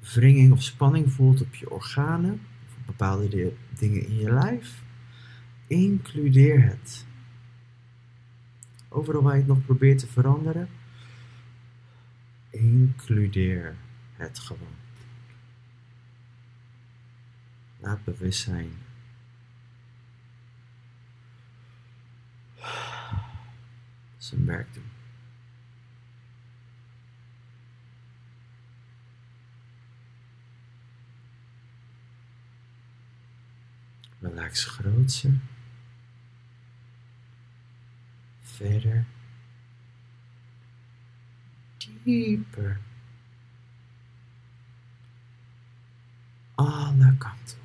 wringing 0.00 0.52
of 0.52 0.62
spanning 0.62 1.12
voelt 1.12 1.40
op 1.40 1.54
je 1.54 1.70
organen, 1.70 2.40
of 2.66 2.84
bepaalde 2.86 3.52
dingen 3.78 4.06
in 4.06 4.16
je 4.16 4.32
lijf, 4.32 4.82
includeer 5.66 6.62
het. 6.62 7.06
Overal 8.88 9.22
waar 9.22 9.32
je 9.32 9.38
het 9.38 9.48
nog 9.48 9.64
probeert 9.64 9.98
te 9.98 10.06
veranderen, 10.06 10.68
includeer 12.50 13.76
het 14.16 14.38
gewoon. 14.38 14.74
Laat 17.78 18.04
bewustzijn 18.04 18.72
zijn 24.18 24.46
werk 24.46 24.74
doen. 24.74 24.90
Relax 34.20 34.64
grootser. 34.64 35.40
Verder. 38.42 39.06
Dieper. 42.02 42.80
Alle 46.54 47.16
kanten. 47.18 47.58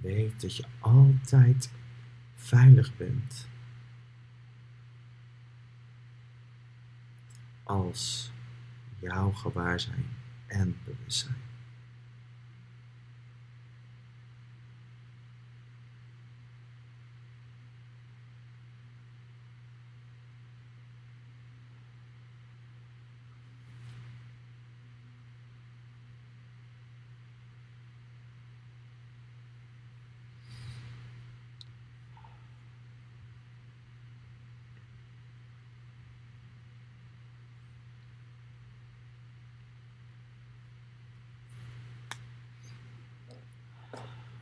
Weet 0.00 0.40
dat 0.40 0.56
je 0.56 0.64
altijd 0.78 1.70
veilig 2.34 2.96
bent. 2.96 3.48
Als 7.62 8.32
jouw 8.98 9.32
gewaarzijn 9.32 10.06
en 10.46 10.76
bewustzijn. 10.84 11.47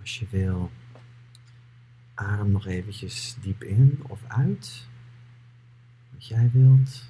Als 0.07 0.19
je 0.19 0.27
wil, 0.31 0.71
adem 2.15 2.51
nog 2.51 2.67
eventjes 2.67 3.37
diep 3.41 3.65
in 3.65 4.01
of 4.09 4.21
uit. 4.29 4.87
Wat 6.13 6.27
jij 6.27 6.51
wilt. 6.53 7.05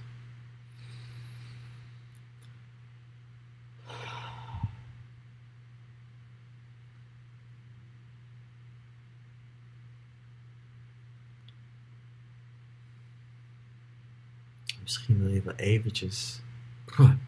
Misschien 14.82 15.18
wil 15.18 15.28
je 15.28 15.42
wel 15.42 15.54
eventjes 15.54 16.40
een 16.96 17.18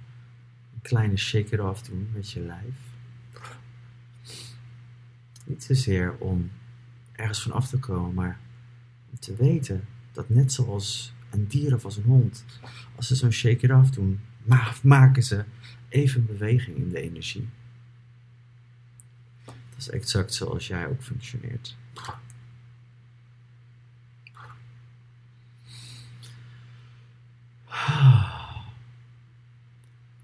kleine 0.83 1.17
shake-it-off 1.17 1.83
doen 1.83 2.11
met 2.13 2.31
je 2.31 2.41
lijf. 2.41 2.98
Niet 5.49 5.63
zozeer 5.65 6.17
om 6.19 6.51
ergens 7.13 7.43
van 7.43 7.53
af 7.53 7.69
te 7.69 7.79
komen, 7.79 8.15
maar 8.15 8.39
om 9.11 9.19
te 9.19 9.37
weten 9.37 9.85
dat 10.13 10.29
net 10.29 10.53
zoals 10.53 11.13
een 11.31 11.47
dier 11.47 11.75
of 11.75 11.85
als 11.85 11.97
een 11.97 12.05
hond, 12.05 12.45
als 12.97 13.07
ze 13.07 13.15
zo'n 13.15 13.33
shake 13.33 13.65
it 13.67 13.73
off 13.73 13.91
doen, 13.91 14.21
maken 14.83 15.23
ze 15.23 15.45
even 15.89 16.27
beweging 16.27 16.77
in 16.77 16.89
de 16.89 17.01
energie. 17.01 17.49
Dat 19.45 19.79
is 19.79 19.91
exact 19.91 20.35
zoals 20.35 20.67
jij 20.67 20.87
ook 20.87 21.03
functioneert. 21.03 21.77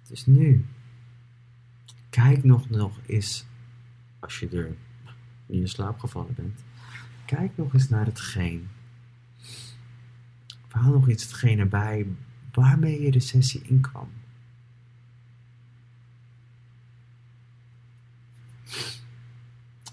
Dus 0.09 0.27
nu, 0.27 0.65
kijk 2.11 2.45
nog, 2.45 2.71
nog 2.71 3.01
eens, 3.07 3.45
als 4.19 4.39
je 4.39 4.49
er 4.49 4.77
in 5.47 5.59
je 5.59 5.67
slaap 5.67 5.99
gevallen 5.99 6.35
bent, 6.35 6.65
kijk 7.27 7.57
nog 7.57 7.75
eens 7.75 7.89
naar 7.89 8.07
hetgeen. 8.07 8.69
Haal 10.69 10.93
nog 10.93 11.09
iets 11.09 11.23
hetgeen 11.23 11.59
erbij 11.59 12.07
waarmee 12.53 13.03
je 13.03 13.11
de 13.11 13.21
sessie 13.21 13.63
inkwam. 13.63 14.09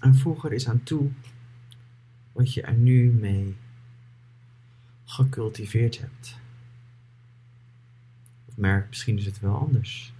En 0.00 0.14
voeg 0.14 0.44
er 0.44 0.52
eens 0.52 0.68
aan 0.68 0.82
toe 0.82 1.10
wat 2.32 2.54
je 2.54 2.62
er 2.62 2.76
nu 2.76 3.10
mee 3.10 3.56
gecultiveerd 5.04 6.00
hebt. 6.00 6.38
Of 8.46 8.56
merk, 8.56 8.88
misschien 8.88 9.18
is 9.18 9.26
het 9.26 9.40
wel 9.40 9.56
anders. 9.56 10.12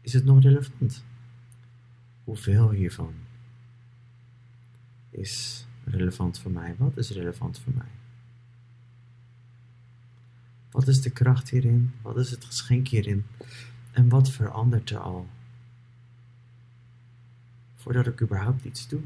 is 0.00 0.12
het 0.12 0.24
nog 0.24 0.42
relevant? 0.42 1.04
Hoeveel 2.30 2.70
hiervan 2.70 3.14
is 5.10 5.66
relevant 5.84 6.38
voor 6.38 6.50
mij? 6.50 6.74
Wat 6.78 6.96
is 6.96 7.10
relevant 7.10 7.58
voor 7.58 7.72
mij? 7.76 7.90
Wat 10.70 10.88
is 10.88 11.02
de 11.02 11.10
kracht 11.10 11.50
hierin? 11.50 11.92
Wat 12.02 12.16
is 12.16 12.30
het 12.30 12.44
geschenk 12.44 12.88
hierin? 12.88 13.26
En 13.92 14.08
wat 14.08 14.30
verandert 14.30 14.90
er 14.90 14.98
al? 14.98 15.28
Voordat 17.74 18.06
ik 18.06 18.20
überhaupt 18.20 18.64
iets 18.64 18.88
doe. 18.88 19.02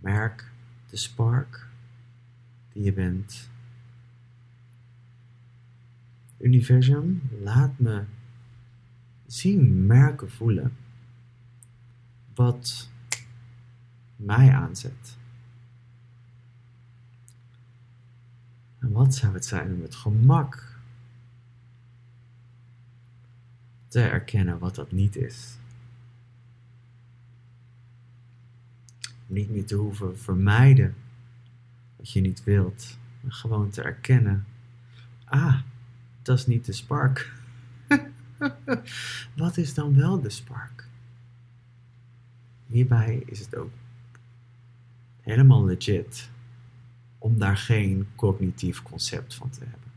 Merk 0.00 0.52
de 0.90 0.96
spark 0.96 1.68
die 2.72 2.82
je 2.82 2.92
bent. 2.92 3.48
Universum, 6.38 7.22
laat 7.42 7.78
me 7.78 8.04
zien, 9.26 9.86
merken, 9.86 10.30
voelen 10.30 10.76
wat 12.34 12.90
mij 14.16 14.52
aanzet. 14.52 15.16
En 18.78 18.92
wat 18.92 19.14
zou 19.14 19.34
het 19.34 19.44
zijn 19.44 19.72
om 19.74 19.82
het 19.82 19.94
gemak 19.94 20.78
te 23.88 24.00
erkennen 24.00 24.58
wat 24.58 24.74
dat 24.74 24.92
niet 24.92 25.16
is? 25.16 25.58
Niet 29.26 29.50
meer 29.50 29.66
te 29.66 29.74
hoeven 29.74 30.18
vermijden 30.18 30.94
wat 31.96 32.10
je 32.10 32.20
niet 32.20 32.44
wilt, 32.44 32.98
maar 33.20 33.32
gewoon 33.32 33.70
te 33.70 33.82
erkennen: 33.82 34.46
ah, 35.24 35.60
dat 36.22 36.38
is 36.38 36.46
niet 36.46 36.64
de 36.64 36.72
spark. 36.72 37.32
wat 39.36 39.56
is 39.56 39.74
dan 39.74 39.96
wel 39.96 40.20
de 40.20 40.30
spark? 40.30 40.88
Hierbij 42.66 43.22
is 43.26 43.38
het 43.38 43.56
ook 43.56 43.70
helemaal 45.20 45.64
legit 45.64 46.30
om 47.18 47.38
daar 47.38 47.56
geen 47.56 48.08
cognitief 48.14 48.82
concept 48.82 49.34
van 49.34 49.50
te 49.50 49.60
hebben. 49.60 49.90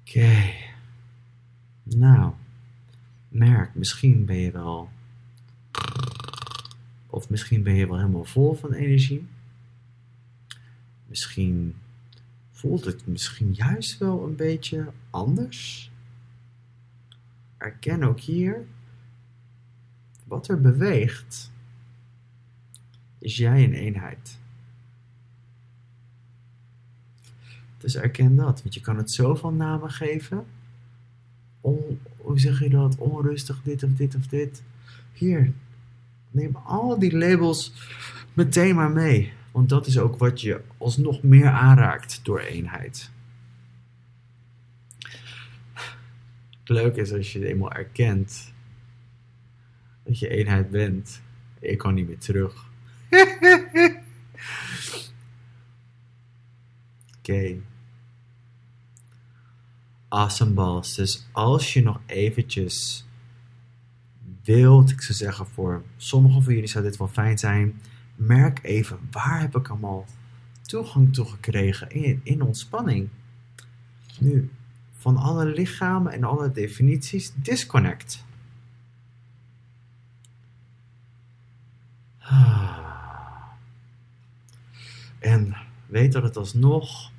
Oké. 0.00 0.52
Nou, 1.82 2.32
merk, 3.28 3.74
misschien 3.74 4.24
ben 4.24 4.36
je 4.36 4.50
wel. 4.50 4.90
Of 7.06 7.28
misschien 7.28 7.62
ben 7.62 7.74
je 7.74 7.86
wel 7.86 7.96
helemaal 7.96 8.24
vol 8.24 8.54
van 8.54 8.72
energie. 8.72 9.26
Misschien 11.12 11.74
voelt 12.50 12.84
het 12.84 13.06
misschien 13.06 13.52
juist 13.52 13.98
wel 13.98 14.24
een 14.24 14.36
beetje 14.36 14.92
anders. 15.10 15.90
Erken 17.56 18.02
ook 18.02 18.20
hier 18.20 18.66
wat 20.24 20.48
er 20.48 20.60
beweegt, 20.60 21.50
is 23.18 23.36
jij 23.36 23.64
een 23.64 23.72
eenheid. 23.72 24.38
Dus 27.78 27.96
erken 27.96 28.36
dat, 28.36 28.62
want 28.62 28.74
je 28.74 28.80
kan 28.80 28.96
het 28.96 29.10
zoveel 29.10 29.52
namen 29.52 29.90
geven. 29.90 30.46
Hoe 31.60 32.40
zeg 32.40 32.60
je 32.60 32.68
dat? 32.68 32.96
Onrustig, 32.96 33.62
dit 33.62 33.82
of 33.82 33.90
dit 33.90 34.14
of 34.14 34.26
dit. 34.26 34.62
Hier, 35.12 35.52
neem 36.30 36.56
al 36.56 36.98
die 36.98 37.16
labels 37.16 37.72
meteen 38.32 38.74
maar 38.74 38.90
mee. 38.90 39.32
Want 39.52 39.68
dat 39.68 39.86
is 39.86 39.98
ook 39.98 40.18
wat 40.18 40.40
je 40.40 40.60
alsnog 40.78 41.22
meer 41.22 41.48
aanraakt 41.48 42.20
door 42.22 42.40
eenheid. 42.40 43.10
Het 46.60 46.68
leuke 46.68 47.00
is 47.00 47.12
als 47.12 47.32
je 47.32 47.38
het 47.38 47.48
eenmaal 47.48 47.72
erkent 47.72 48.52
dat 50.04 50.18
je 50.18 50.28
eenheid 50.28 50.70
bent. 50.70 51.22
Ik 51.58 51.78
kan 51.78 51.94
niet 51.94 52.08
meer 52.08 52.18
terug. 52.18 52.66
Oké. 57.18 57.60
Okay. 60.08 60.54
Balls. 60.54 60.94
Dus 60.94 61.26
als 61.32 61.72
je 61.72 61.82
nog 61.82 62.00
eventjes 62.06 63.06
wilt, 64.44 64.90
ik 64.90 65.02
zou 65.02 65.18
zeggen 65.18 65.46
voor 65.46 65.82
sommigen 65.96 66.42
van 66.42 66.52
jullie 66.54 66.68
zou 66.68 66.84
dit 66.84 66.96
wel 66.96 67.08
fijn 67.08 67.38
zijn. 67.38 67.80
Merk 68.14 68.58
even, 68.62 68.98
waar 69.10 69.40
heb 69.40 69.56
ik 69.56 69.68
allemaal 69.68 70.06
toegang 70.62 71.14
toe 71.14 71.26
gekregen 71.26 71.90
in, 71.90 72.20
in 72.22 72.42
ontspanning? 72.42 73.08
Nu, 74.20 74.50
van 74.96 75.16
alle 75.16 75.44
lichamen 75.44 76.12
en 76.12 76.24
alle 76.24 76.52
definities, 76.52 77.32
disconnect. 77.34 78.24
En 85.18 85.56
weet 85.86 86.12
dat 86.12 86.22
het 86.22 86.36
alsnog 86.36 87.10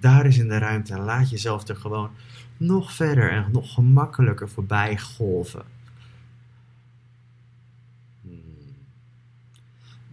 daar 0.00 0.26
is 0.26 0.38
in 0.38 0.48
de 0.48 0.58
ruimte. 0.58 0.92
En 0.92 1.00
laat 1.00 1.30
jezelf 1.30 1.68
er 1.68 1.76
gewoon 1.76 2.10
nog 2.56 2.92
verder 2.92 3.30
en 3.30 3.52
nog 3.52 3.74
gemakkelijker 3.74 4.48
voorbij 4.48 4.98
golven. 4.98 5.64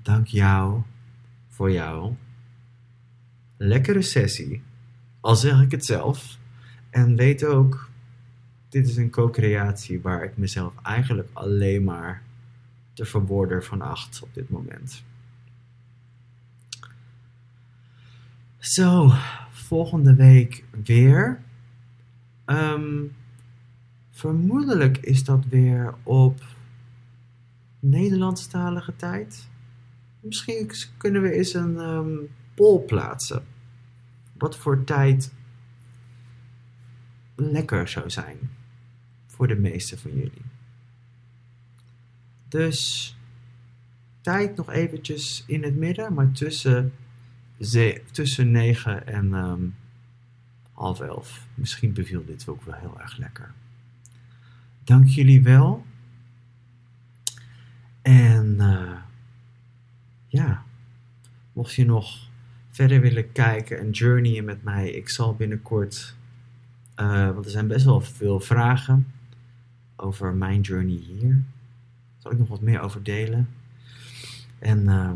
Dank 0.02 0.28
jou 0.28 0.82
voor 1.47 1.72
jou. 1.72 2.14
Lekkere 3.58 4.02
sessie. 4.02 4.62
Al 5.20 5.36
zeg 5.36 5.62
ik 5.62 5.72
het 5.72 5.86
zelf. 5.86 6.38
En 6.89 7.16
weet 7.16 7.43
ook, 7.43 7.89
dit 8.70 8.88
is 8.88 8.97
een 8.97 9.10
co-creatie 9.10 10.02
waar 10.02 10.24
ik 10.24 10.38
mezelf 10.38 10.74
eigenlijk 10.84 11.30
alleen 11.34 11.84
maar 11.84 12.24
de 12.93 13.06
verwoorder 13.06 13.64
van 13.64 13.82
acht 13.82 14.22
op 14.24 14.34
dit 14.34 14.49
moment. 14.49 15.04
Zo, 18.58 19.12
volgende 19.52 20.16
week 20.16 20.64
weer. 20.84 21.41
Ehm, 22.45 23.04
vermoedelijk 24.10 24.97
is 24.97 25.24
dat 25.24 25.45
weer 25.45 25.93
op 26.04 26.41
Nederlandstalige 27.80 28.95
tijd. 28.95 29.49
Misschien 30.22 30.72
kunnen 30.97 31.22
we 31.22 31.32
eens 31.32 31.53
een 31.53 31.78
um, 31.78 32.30
poll 32.53 32.80
plaatsen. 32.80 33.43
Wat 34.38 34.57
voor 34.57 34.84
tijd 34.84 35.34
lekker 37.36 37.88
zou 37.88 38.09
zijn 38.09 38.38
voor 39.28 39.47
de 39.47 39.55
meeste 39.55 39.97
van 39.97 40.11
jullie. 40.13 40.45
Dus 42.47 43.15
tijd 44.22 44.55
nog 44.55 44.72
eventjes 44.72 45.43
in 45.47 45.63
het 45.63 45.76
midden, 45.76 46.13
maar 46.13 46.32
tussen, 46.32 46.93
tussen 48.11 48.51
9 48.51 49.07
en 49.07 49.34
um, 49.34 49.76
half 50.72 50.99
11. 50.99 51.47
Misschien 51.53 51.93
beviel 51.93 52.26
dit 52.26 52.47
ook 52.47 52.63
wel 52.63 52.76
heel 52.76 52.99
erg 52.99 53.17
lekker. 53.17 53.53
Dank 54.84 55.07
jullie 55.07 55.43
wel. 55.43 55.86
En 58.01 58.55
uh, 58.59 59.01
ja, 60.32 60.64
mocht 61.54 61.74
je 61.74 61.86
nog 61.86 62.30
verder 62.70 63.02
willen 63.02 63.32
kijken 63.32 63.80
en 63.80 63.90
journeyen 63.90 64.46
met 64.46 64.64
mij, 64.64 64.92
ik 64.92 65.10
zal 65.10 65.36
binnenkort, 65.36 66.16
uh, 66.96 67.32
want 67.32 67.46
er 67.46 67.52
zijn 67.52 67.68
best 67.68 67.86
wel 67.86 68.02
veel 68.02 68.40
vragen 68.40 69.08
over 69.96 70.34
mijn 70.34 70.62
journey 70.62 70.96
hier 70.96 71.44
zal 72.22 72.32
ik 72.32 72.38
nog 72.38 72.48
wat 72.48 72.62
meer 72.62 72.80
over 72.80 73.04
delen. 73.04 73.50
En 74.60 74.80
uh, 74.80 75.12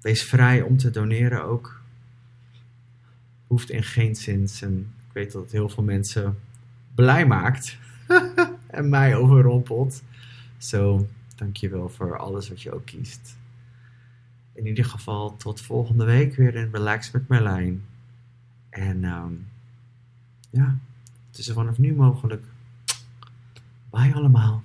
wees 0.00 0.22
vrij 0.22 0.62
om 0.62 0.76
te 0.76 0.90
doneren 0.90 1.44
ook. 1.44 1.80
Hoeft 3.46 3.70
in 3.70 3.82
geen 3.82 4.16
zin. 4.16 4.48
En 4.60 4.92
ik 5.08 5.12
weet 5.12 5.32
dat 5.32 5.42
het 5.42 5.52
heel 5.52 5.68
veel 5.68 5.82
mensen 5.82 6.38
blij 6.94 7.26
maakt. 7.26 7.78
en 8.66 8.88
mij 8.88 9.16
overrompelt. 9.16 10.02
Zo, 10.58 10.98
so, 10.98 11.08
dankjewel 11.36 11.88
voor 11.88 12.18
alles 12.18 12.48
wat 12.48 12.62
je 12.62 12.72
ook 12.72 12.84
kiest. 12.84 13.36
In 14.54 14.66
ieder 14.66 14.84
geval 14.84 15.36
tot 15.36 15.60
volgende 15.60 16.04
week 16.04 16.34
weer 16.34 16.54
in 16.54 16.70
Relax 16.72 17.10
met 17.10 17.28
Merlijn. 17.28 17.84
En 18.70 19.04
um, 19.04 19.46
ja, 20.50 20.78
het 21.30 21.38
is 21.38 21.50
vanaf 21.50 21.78
nu 21.78 21.94
mogelijk. 21.94 22.44
Bye 23.90 24.14
allemaal. 24.14 24.62